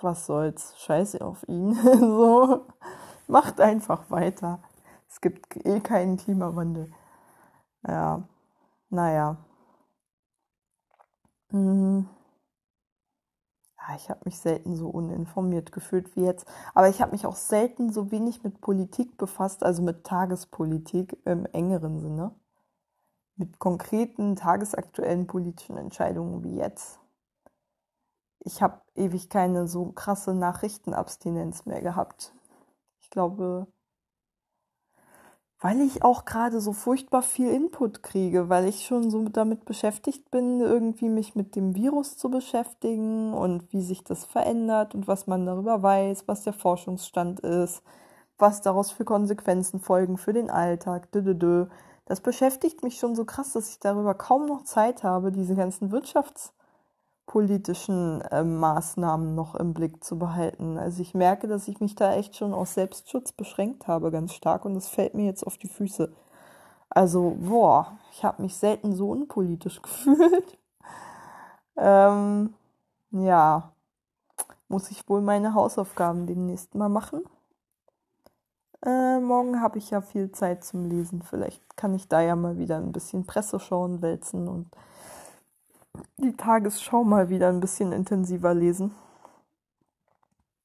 was 0.00 0.26
soll's, 0.26 0.74
scheiße 0.78 1.24
auf 1.24 1.46
ihn. 1.48 1.74
so, 2.00 2.66
macht 3.26 3.60
einfach 3.60 4.10
weiter. 4.10 4.60
Es 5.08 5.20
gibt 5.20 5.56
eh 5.66 5.80
keinen 5.80 6.16
Klimawandel. 6.18 6.92
Ja, 7.86 8.22
naja. 8.90 9.36
Mhm 11.50 12.08
ich 13.96 14.10
habe 14.10 14.20
mich 14.24 14.38
selten 14.38 14.76
so 14.76 14.88
uninformiert 14.88 15.72
gefühlt 15.72 16.14
wie 16.16 16.24
jetzt. 16.24 16.46
Aber 16.74 16.88
ich 16.88 17.00
habe 17.00 17.12
mich 17.12 17.26
auch 17.26 17.36
selten 17.36 17.92
so 17.92 18.10
wenig 18.10 18.42
mit 18.42 18.60
Politik 18.60 19.16
befasst, 19.16 19.62
also 19.62 19.82
mit 19.82 20.04
Tagespolitik 20.04 21.18
im 21.24 21.46
engeren 21.46 21.98
Sinne. 22.00 22.34
Mit 23.36 23.58
konkreten 23.58 24.36
tagesaktuellen 24.36 25.26
politischen 25.26 25.76
Entscheidungen 25.76 26.42
wie 26.44 26.56
jetzt. 26.56 27.00
Ich 28.40 28.62
habe 28.62 28.82
ewig 28.94 29.28
keine 29.28 29.68
so 29.68 29.92
krasse 29.92 30.34
Nachrichtenabstinenz 30.34 31.66
mehr 31.66 31.82
gehabt. 31.82 32.34
Ich 33.00 33.10
glaube, 33.10 33.66
weil 35.60 35.80
ich 35.80 36.04
auch 36.04 36.24
gerade 36.24 36.60
so 36.60 36.72
furchtbar 36.72 37.22
viel 37.22 37.50
Input 37.50 38.02
kriege, 38.02 38.48
weil 38.48 38.66
ich 38.66 38.86
schon 38.86 39.10
so 39.10 39.28
damit 39.28 39.64
beschäftigt 39.64 40.30
bin, 40.30 40.60
irgendwie 40.60 41.08
mich 41.08 41.34
mit 41.34 41.56
dem 41.56 41.74
Virus 41.74 42.16
zu 42.16 42.30
beschäftigen 42.30 43.32
und 43.32 43.72
wie 43.72 43.82
sich 43.82 44.04
das 44.04 44.24
verändert 44.24 44.94
und 44.94 45.08
was 45.08 45.26
man 45.26 45.46
darüber 45.46 45.82
weiß, 45.82 46.28
was 46.28 46.44
der 46.44 46.52
Forschungsstand 46.52 47.40
ist, 47.40 47.82
was 48.38 48.62
daraus 48.62 48.92
für 48.92 49.04
Konsequenzen 49.04 49.80
folgen 49.80 50.16
für 50.16 50.32
den 50.32 50.48
Alltag. 50.48 51.08
Das 52.06 52.20
beschäftigt 52.20 52.84
mich 52.84 52.98
schon 52.98 53.16
so 53.16 53.24
krass, 53.24 53.52
dass 53.52 53.70
ich 53.70 53.80
darüber 53.80 54.14
kaum 54.14 54.46
noch 54.46 54.62
Zeit 54.62 55.02
habe, 55.02 55.32
diese 55.32 55.56
ganzen 55.56 55.90
Wirtschafts- 55.90 56.52
politischen 57.28 58.22
äh, 58.22 58.42
Maßnahmen 58.42 59.34
noch 59.34 59.54
im 59.54 59.74
Blick 59.74 60.02
zu 60.02 60.18
behalten. 60.18 60.78
Also 60.78 61.02
ich 61.02 61.14
merke, 61.14 61.46
dass 61.46 61.68
ich 61.68 61.78
mich 61.78 61.94
da 61.94 62.14
echt 62.14 62.34
schon 62.34 62.54
aus 62.54 62.74
Selbstschutz 62.74 63.32
beschränkt 63.32 63.86
habe, 63.86 64.10
ganz 64.10 64.32
stark, 64.32 64.64
und 64.64 64.74
es 64.74 64.88
fällt 64.88 65.14
mir 65.14 65.26
jetzt 65.26 65.46
auf 65.46 65.58
die 65.58 65.68
Füße. 65.68 66.10
Also, 66.88 67.36
boah, 67.38 67.98
ich 68.12 68.24
habe 68.24 68.42
mich 68.42 68.56
selten 68.56 68.94
so 68.94 69.10
unpolitisch 69.10 69.80
gefühlt. 69.82 70.58
ähm, 71.76 72.54
ja, 73.10 73.72
muss 74.68 74.90
ich 74.90 75.06
wohl 75.08 75.20
meine 75.20 75.54
Hausaufgaben 75.54 76.26
demnächst 76.26 76.74
mal 76.74 76.88
machen. 76.88 77.22
Äh, 78.84 79.20
morgen 79.20 79.60
habe 79.60 79.76
ich 79.76 79.90
ja 79.90 80.00
viel 80.00 80.32
Zeit 80.32 80.64
zum 80.64 80.88
Lesen. 80.88 81.20
Vielleicht 81.20 81.76
kann 81.76 81.92
ich 81.92 82.08
da 82.08 82.22
ja 82.22 82.36
mal 82.36 82.56
wieder 82.56 82.78
ein 82.78 82.92
bisschen 82.92 83.26
Presse 83.26 83.60
schauen, 83.60 84.00
wälzen 84.00 84.48
und 84.48 84.68
die 86.18 86.36
Tagesschau 86.36 87.04
mal 87.04 87.28
wieder 87.28 87.48
ein 87.48 87.60
bisschen 87.60 87.92
intensiver 87.92 88.54
lesen. 88.54 88.94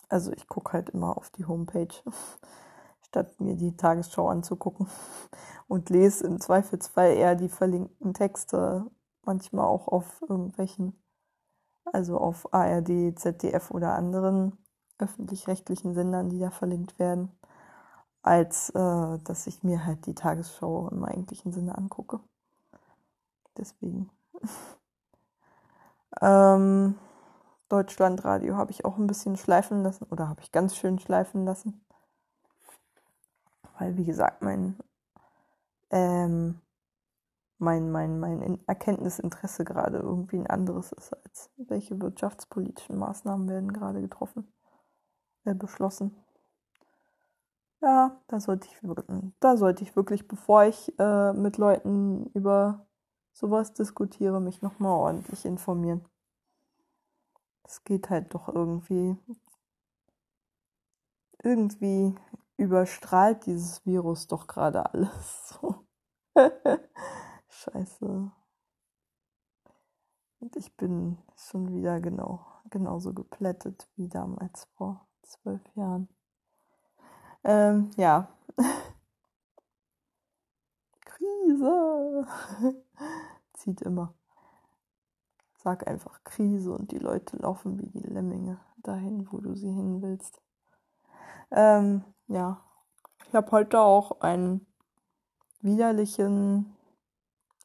Also 0.09 0.31
ich 0.31 0.47
gucke 0.47 0.73
halt 0.73 0.89
immer 0.89 1.17
auf 1.17 1.29
die 1.31 1.45
Homepage, 1.45 1.93
statt 3.01 3.39
mir 3.39 3.55
die 3.55 3.75
Tagesschau 3.75 4.27
anzugucken. 4.29 4.87
Und 5.67 5.89
lese 5.89 6.27
im 6.27 6.39
Zweifelsfall 6.39 7.13
eher 7.13 7.35
die 7.35 7.49
verlinkten 7.49 8.13
Texte, 8.13 8.85
manchmal 9.25 9.65
auch 9.65 9.87
auf 9.87 10.21
irgendwelchen, 10.27 11.01
also 11.85 12.17
auf 12.17 12.53
ARD, 12.53 13.17
ZDF 13.17 13.71
oder 13.71 13.95
anderen 13.95 14.57
öffentlich-rechtlichen 14.99 15.93
Sendern, 15.93 16.29
die 16.29 16.39
da 16.39 16.51
verlinkt 16.51 16.99
werden, 16.99 17.31
als 18.21 18.69
äh, 18.71 19.19
dass 19.23 19.47
ich 19.47 19.63
mir 19.63 19.85
halt 19.85 20.05
die 20.05 20.15
Tagesschau 20.15 20.89
im 20.89 21.03
eigentlichen 21.03 21.51
Sinne 21.51 21.77
angucke. 21.77 22.19
Deswegen. 23.57 24.09
Ähm, 26.21 26.95
Deutschlandradio 27.69 28.55
habe 28.55 28.71
ich 28.71 28.85
auch 28.85 28.97
ein 28.97 29.07
bisschen 29.07 29.35
schleifen 29.35 29.83
lassen 29.83 30.05
oder 30.11 30.29
habe 30.29 30.41
ich 30.41 30.51
ganz 30.51 30.75
schön 30.75 30.99
schleifen 30.99 31.45
lassen. 31.45 31.85
Weil, 33.79 33.97
wie 33.97 34.05
gesagt, 34.05 34.41
mein, 34.41 34.77
ähm, 35.89 36.61
mein, 37.57 37.91
mein, 37.91 38.19
mein 38.19 38.59
Erkenntnisinteresse 38.67 39.63
gerade 39.63 39.97
irgendwie 39.97 40.37
ein 40.37 40.47
anderes 40.47 40.91
ist, 40.91 41.13
als 41.13 41.49
welche 41.57 41.99
wirtschaftspolitischen 41.99 42.97
Maßnahmen 42.97 43.49
werden 43.49 43.73
gerade 43.73 44.01
getroffen, 44.01 44.53
äh, 45.45 45.55
beschlossen. 45.55 46.15
Ja, 47.81 48.21
da 48.27 48.39
sollte 48.39 48.67
ich, 48.67 48.77
da 49.39 49.57
sollte 49.57 49.83
ich 49.83 49.95
wirklich, 49.95 50.27
bevor 50.27 50.63
ich 50.63 50.97
äh, 50.99 51.33
mit 51.33 51.57
Leuten 51.57 52.27
über 52.33 52.85
sowas 53.33 53.73
diskutiere, 53.73 54.39
mich 54.39 54.61
nochmal 54.61 54.97
ordentlich 54.97 55.43
informieren. 55.45 56.05
Es 57.63 57.83
geht 57.83 58.09
halt 58.09 58.33
doch 58.33 58.47
irgendwie, 58.47 59.17
irgendwie 61.43 62.15
überstrahlt 62.57 63.45
dieses 63.45 63.85
Virus 63.85 64.27
doch 64.27 64.47
gerade 64.47 64.85
alles. 64.93 65.59
Scheiße. 67.49 68.31
Und 70.39 70.55
ich 70.55 70.75
bin 70.75 71.17
schon 71.35 71.73
wieder 71.73 71.99
genau, 72.01 72.45
genauso 72.69 73.13
geplättet 73.13 73.89
wie 73.95 74.09
damals 74.09 74.65
vor 74.75 75.07
zwölf 75.21 75.61
Jahren. 75.75 76.07
Ähm, 77.43 77.91
ja. 77.97 78.27
Krise. 81.63 82.27
Zieht 83.53 83.81
immer. 83.81 84.13
Sag 85.55 85.87
einfach 85.87 86.23
Krise 86.23 86.73
und 86.73 86.91
die 86.91 86.99
Leute 86.99 87.37
laufen 87.37 87.79
wie 87.79 87.87
die 87.87 88.05
Lemminge 88.05 88.59
dahin, 88.77 89.31
wo 89.31 89.37
du 89.37 89.55
sie 89.55 89.71
hin 89.71 90.01
willst. 90.01 90.41
Ähm, 91.51 92.03
ja. 92.27 92.59
Ich 93.27 93.35
habe 93.35 93.49
heute 93.51 93.79
auch 93.79 94.19
einen 94.19 94.65
widerlichen 95.61 96.75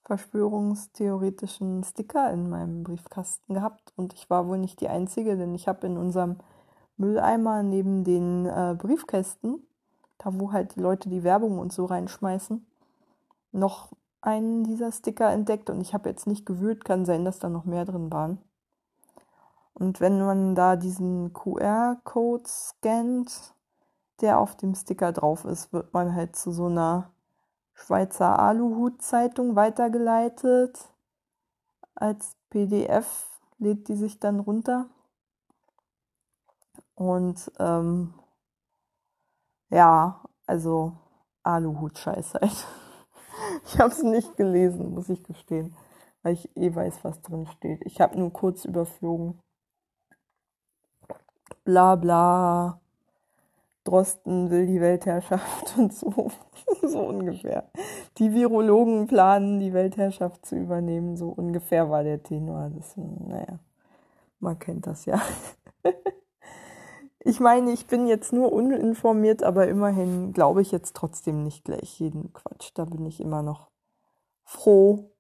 verschwörungstheoretischen 0.05 1.83
Sticker 1.83 2.33
in 2.33 2.49
meinem 2.49 2.85
Briefkasten 2.85 3.53
gehabt 3.53 3.93
und 3.97 4.15
ich 4.15 4.31
war 4.31 4.47
wohl 4.47 4.59
nicht 4.59 4.81
die 4.81 4.89
Einzige, 4.89 5.37
denn 5.37 5.55
ich 5.55 5.67
habe 5.69 5.87
in 5.87 5.99
unserem 5.99 6.39
Mülleimer 6.97 7.63
neben 7.63 8.05
den 8.05 8.47
äh, 8.47 8.75
Briefkästen, 8.79 9.67
da 10.17 10.31
wo 10.39 10.53
halt 10.53 10.77
die 10.77 10.81
Leute 10.81 11.11
die 11.11 11.25
Werbung 11.25 11.59
und 11.59 11.73
so 11.73 11.85
reinschmeißen, 11.85 12.68
noch 13.53 13.93
einen 14.21 14.65
dieser 14.65 14.93
Sticker 14.93 15.31
entdeckt 15.31 15.71
und 15.71 15.81
ich 15.81 15.95
habe 15.95 16.09
jetzt 16.09 16.27
nicht 16.27 16.45
gewühlt, 16.45 16.85
kann 16.85 17.05
sein, 17.05 17.25
dass 17.25 17.39
da 17.39 17.49
noch 17.49 17.65
mehr 17.65 17.85
drin 17.85 18.13
waren. 18.13 18.39
Und 19.75 20.01
wenn 20.01 20.19
man 20.19 20.55
da 20.55 20.75
diesen 20.75 21.33
QR-Code 21.33 22.49
scannt, 22.49 23.55
der 24.21 24.41
auf 24.41 24.57
dem 24.57 24.75
Sticker 24.75 25.13
drauf 25.13 25.45
ist, 25.45 25.73
wird 25.73 25.95
man 25.95 26.15
halt 26.15 26.35
zu 26.35 26.51
so 26.51 26.67
einer 26.67 27.13
Schweizer 27.75 28.41
Aluhut-Zeitung 28.41 29.55
weitergeleitet. 29.55 30.93
Als 31.95 32.35
PDF 32.51 33.29
lädt 33.59 33.87
die 33.87 33.95
sich 33.95 34.19
dann 34.19 34.41
runter. 34.41 34.89
Und 36.97 37.53
ähm, 37.61 38.15
ja, 39.71 40.25
also 40.47 40.97
Aluhut-Scheiß 41.45 42.35
halt. 42.35 42.67
Ich 43.65 43.79
habe 43.79 43.91
es 43.91 44.03
nicht 44.03 44.37
gelesen, 44.37 44.95
muss 44.95 45.09
ich 45.09 45.23
gestehen, 45.23 45.75
weil 46.23 46.35
ich 46.35 46.57
eh 46.57 46.75
weiß, 46.75 47.05
was 47.05 47.21
drin 47.23 47.47
steht. 47.47 47.81
Ich 47.85 48.01
habe 48.01 48.19
nur 48.19 48.33
kurz 48.33 48.65
überflogen. 48.65 49.39
Bla 51.65 51.97
bla. 51.97 52.81
Drosten 53.85 54.51
will 54.51 54.67
die 54.67 54.81
Weltherrschaft 54.81 55.75
und 55.79 55.95
so. 55.95 56.31
so 56.83 57.01
ungefähr. 57.01 57.71
Die 58.19 58.33
Virologen 58.33 59.07
planen, 59.07 59.61
die 59.61 59.73
Weltherrschaft 59.73 60.45
zu 60.45 60.57
übernehmen. 60.57 61.17
So 61.17 61.29
ungefähr 61.29 61.89
war 61.89 62.05
der 62.05 62.23
Tenor. 62.23 62.71
Das, 62.75 62.97
naja, 62.97 63.59
man 64.41 64.59
kennt 64.59 64.87
das 64.87 65.07
ja. 65.07 65.21
ich 67.29 67.41
meine, 67.41 67.73
ich 67.73 67.87
bin 67.87 68.07
jetzt 68.07 68.33
nur 68.33 68.51
uninformiert, 68.53 69.43
aber 69.43 69.69
immerhin 69.69 70.33
glaube 70.33 70.63
ich 70.63 70.73
jetzt 70.73 70.97
trotzdem 70.97 71.45
nicht 71.45 71.63
gleich 71.63 72.01
jeden 72.01 72.33
Quatsch. 72.33 72.71
Da 72.73 72.87
bin 72.87 73.05
ich 73.05 73.21
immer 73.21 73.43
noch 73.43 73.69
froh, 74.45 75.11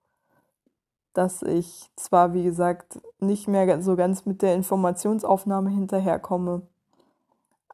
dass 1.12 1.42
ich 1.42 1.90
zwar, 1.96 2.32
wie 2.32 2.44
gesagt, 2.44 2.98
nicht 3.20 3.46
mehr 3.46 3.82
so 3.82 3.94
ganz 3.94 4.24
mit 4.24 4.40
der 4.40 4.54
Informationsaufnahme 4.54 5.68
hinterherkomme, 5.68 6.62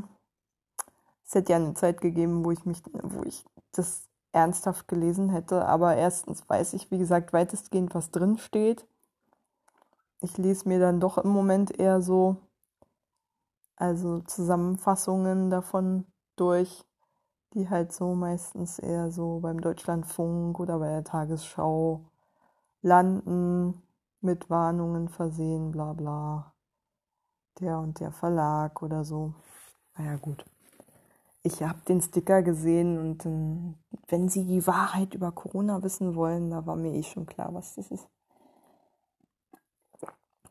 Es 1.24 1.34
hätte 1.34 1.52
ja 1.52 1.56
eine 1.56 1.74
Zeit 1.74 2.00
gegeben, 2.00 2.44
wo 2.44 2.52
ich 2.52 2.64
mich, 2.64 2.82
wo 3.02 3.24
ich 3.24 3.44
das 3.78 4.08
ernsthaft 4.32 4.88
gelesen 4.88 5.30
hätte, 5.30 5.64
aber 5.66 5.96
erstens 5.96 6.48
weiß 6.48 6.74
ich, 6.74 6.90
wie 6.90 6.98
gesagt, 6.98 7.32
weitestgehend, 7.32 7.94
was 7.94 8.10
drin 8.10 8.38
steht. 8.38 8.86
Ich 10.20 10.36
lese 10.38 10.68
mir 10.68 10.78
dann 10.78 11.00
doch 11.00 11.18
im 11.18 11.30
Moment 11.30 11.78
eher 11.78 12.02
so, 12.02 12.36
also 13.76 14.20
Zusammenfassungen 14.20 15.50
davon 15.50 16.06
durch, 16.36 16.84
die 17.54 17.68
halt 17.68 17.92
so 17.92 18.14
meistens 18.14 18.78
eher 18.78 19.10
so 19.10 19.40
beim 19.40 19.60
Deutschlandfunk 19.60 20.58
oder 20.60 20.78
bei 20.78 20.88
der 20.88 21.04
Tagesschau 21.04 22.04
landen, 22.82 23.82
mit 24.20 24.50
Warnungen 24.50 25.08
versehen, 25.08 25.70
bla 25.70 25.92
bla. 25.92 26.52
Der 27.60 27.78
und 27.78 28.00
der 28.00 28.12
Verlag 28.12 28.82
oder 28.82 29.04
so. 29.04 29.34
Naja, 29.96 30.16
gut. 30.16 30.44
Ich 31.46 31.62
habe 31.62 31.78
den 31.88 32.00
Sticker 32.00 32.42
gesehen 32.42 32.98
und 32.98 33.24
ähm, 33.24 33.74
wenn 34.08 34.28
Sie 34.28 34.44
die 34.44 34.66
Wahrheit 34.66 35.14
über 35.14 35.30
Corona 35.30 35.82
wissen 35.82 36.16
wollen, 36.16 36.50
da 36.50 36.66
war 36.66 36.74
mir 36.74 36.92
eh 36.92 37.04
schon 37.04 37.26
klar, 37.26 37.54
was 37.54 37.76
das 37.76 37.90
ist. 37.90 38.08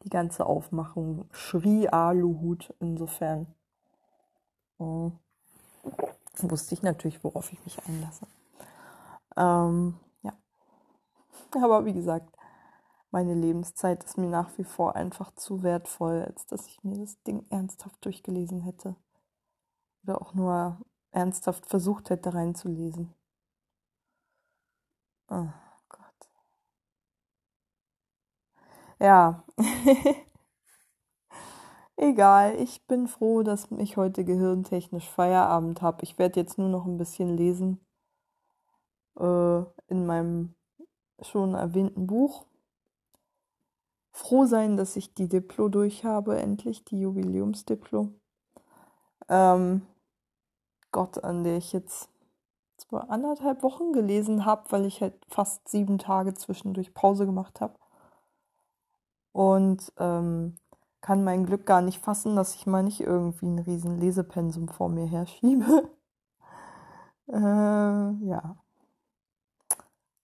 Die 0.04 0.10
ganze 0.10 0.46
Aufmachung 0.46 1.26
schrie 1.32 1.90
Aluhut 1.90 2.74
insofern. 2.80 3.48
Oh 4.78 5.12
wusste 6.44 6.76
ich 6.76 6.84
natürlich, 6.84 7.24
worauf 7.24 7.52
ich 7.52 7.64
mich 7.66 7.78
einlasse. 7.88 8.28
Ähm, 9.38 9.96
ja. 10.22 10.34
Aber 11.52 11.86
wie 11.86 11.94
gesagt, 11.94 12.30
meine 13.12 13.34
Lebenszeit 13.34 14.04
ist 14.04 14.18
mir 14.18 14.30
nach 14.30 14.58
wie 14.58 14.64
vor 14.64 14.96
einfach 14.96 15.34
zu 15.36 15.64
wertvoll, 15.64 16.24
als 16.24 16.46
dass 16.48 16.68
ich 16.68 16.84
mir 16.84 16.98
das 16.98 17.22
Ding 17.24 17.46
ernsthaft 17.50 18.04
durchgelesen 18.04 18.62
hätte. 18.62 18.96
Oder 20.06 20.22
auch 20.22 20.34
nur 20.36 20.78
ernsthaft 21.12 21.66
versucht 21.66 22.12
hätte 22.12 22.34
reinzulesen. 22.34 23.14
Oh 25.30 25.48
Gott. 25.90 26.30
Ja. 29.00 29.44
Egal, 31.98 32.56
ich 32.60 32.86
bin 32.86 33.08
froh, 33.08 33.42
dass 33.42 33.72
ich 33.72 33.98
heute 33.98 34.24
gehirntechnisch 34.26 35.10
Feierabend 35.10 35.82
habe. 35.82 36.04
Ich 36.04 36.20
werde 36.20 36.40
jetzt 36.40 36.60
nur 36.60 36.70
noch 36.70 36.86
ein 36.86 36.98
bisschen 36.98 37.36
lesen 37.36 37.80
äh, 39.18 39.60
in 39.88 40.06
meinem 40.06 40.54
schon 41.22 41.56
erwähnten 41.56 42.06
Buch. 42.06 42.46
Froh 44.12 44.46
sein, 44.46 44.78
dass 44.78 44.96
ich 44.98 45.14
die 45.14 45.28
Diplo 45.28 45.68
durch 45.70 46.04
habe, 46.06 46.38
endlich, 46.40 46.86
die 46.86 47.00
Jubiläumsdiplo. 47.00 48.14
Ähm, 49.30 49.82
Gott, 50.96 51.26
an 51.26 51.44
der 51.44 51.58
ich 51.58 51.74
jetzt 51.74 52.08
zwar 52.78 53.10
anderthalb 53.10 53.64
Wochen 53.64 53.92
gelesen 53.92 54.46
habe, 54.46 54.72
weil 54.72 54.86
ich 54.86 55.02
halt 55.02 55.14
fast 55.28 55.68
sieben 55.68 55.98
Tage 55.98 56.34
zwischendurch 56.36 56.94
Pause 56.94 57.26
gemacht 57.26 57.60
habe. 57.60 57.78
Und 59.34 59.92
ähm, 59.98 60.56
kann 61.02 61.26
mein 61.26 61.46
Glück 61.46 61.66
gar 61.66 61.82
nicht 61.82 62.00
fassen, 62.00 62.38
dass 62.38 62.56
ich 62.56 62.66
mal 62.66 62.82
nicht 62.82 63.02
irgendwie 63.02 63.48
ein 63.48 63.60
riesen 63.60 64.00
Lesepensum 64.00 64.70
vor 64.70 64.88
mir 64.90 65.06
herschiebe. 65.06 65.90
Äh, 67.28 67.34
ja. 67.34 68.56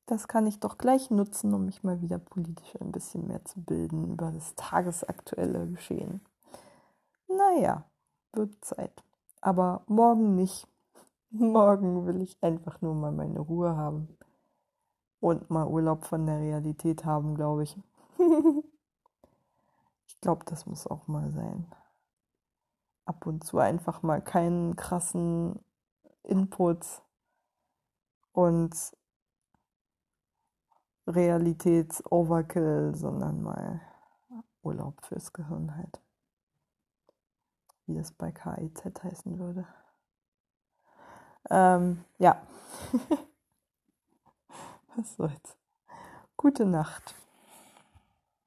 Das 0.05 0.27
kann 0.27 0.45
ich 0.45 0.59
doch 0.59 0.77
gleich 0.77 1.09
nutzen, 1.09 1.51
um 1.51 1.65
mich 1.65 1.81
mal 1.81 1.99
wieder 1.99 2.19
politisch 2.19 2.79
ein 2.79 2.91
bisschen 2.91 3.25
mehr 3.25 3.43
zu 3.43 3.59
bilden 3.59 4.11
über 4.11 4.31
das 4.31 4.53
tagesaktuelle 4.53 5.65
Geschehen. 5.65 6.21
Naja, 7.27 7.85
wird 8.33 8.63
Zeit. 8.63 9.03
Aber 9.41 9.83
morgen 9.87 10.35
nicht. 10.35 10.67
Morgen 11.31 12.05
will 12.05 12.21
ich 12.21 12.37
einfach 12.43 12.81
nur 12.81 12.93
mal 12.93 13.11
meine 13.11 13.39
Ruhe 13.39 13.75
haben. 13.75 14.17
Und 15.19 15.49
mal 15.49 15.67
Urlaub 15.67 16.05
von 16.05 16.25
der 16.25 16.39
Realität 16.39 17.05
haben, 17.05 17.35
glaube 17.35 17.63
ich. 17.63 17.77
ich 20.07 20.21
glaube, 20.21 20.45
das 20.45 20.65
muss 20.65 20.87
auch 20.87 21.07
mal 21.07 21.31
sein. 21.31 21.65
Ab 23.05 23.25
und 23.25 23.43
zu 23.43 23.57
einfach 23.57 24.03
mal 24.03 24.21
keinen 24.21 24.75
krassen 24.75 25.59
Inputs 26.23 27.01
und 28.31 28.75
Realitäts-Overkill, 31.07 32.95
sondern 32.95 33.41
mal 33.41 33.81
Urlaub 34.61 35.03
fürs 35.05 35.33
Gehirn 35.33 35.75
halt. 35.75 36.01
Wie 37.91 37.97
es 37.97 38.13
bei 38.13 38.31
KIZ 38.31 39.03
heißen 39.03 39.37
würde. 39.37 39.67
Ähm, 41.49 42.05
ja. 42.19 42.41
Was 44.95 45.17
soll's. 45.17 45.57
Gute 46.37 46.65
Nacht. 46.65 47.13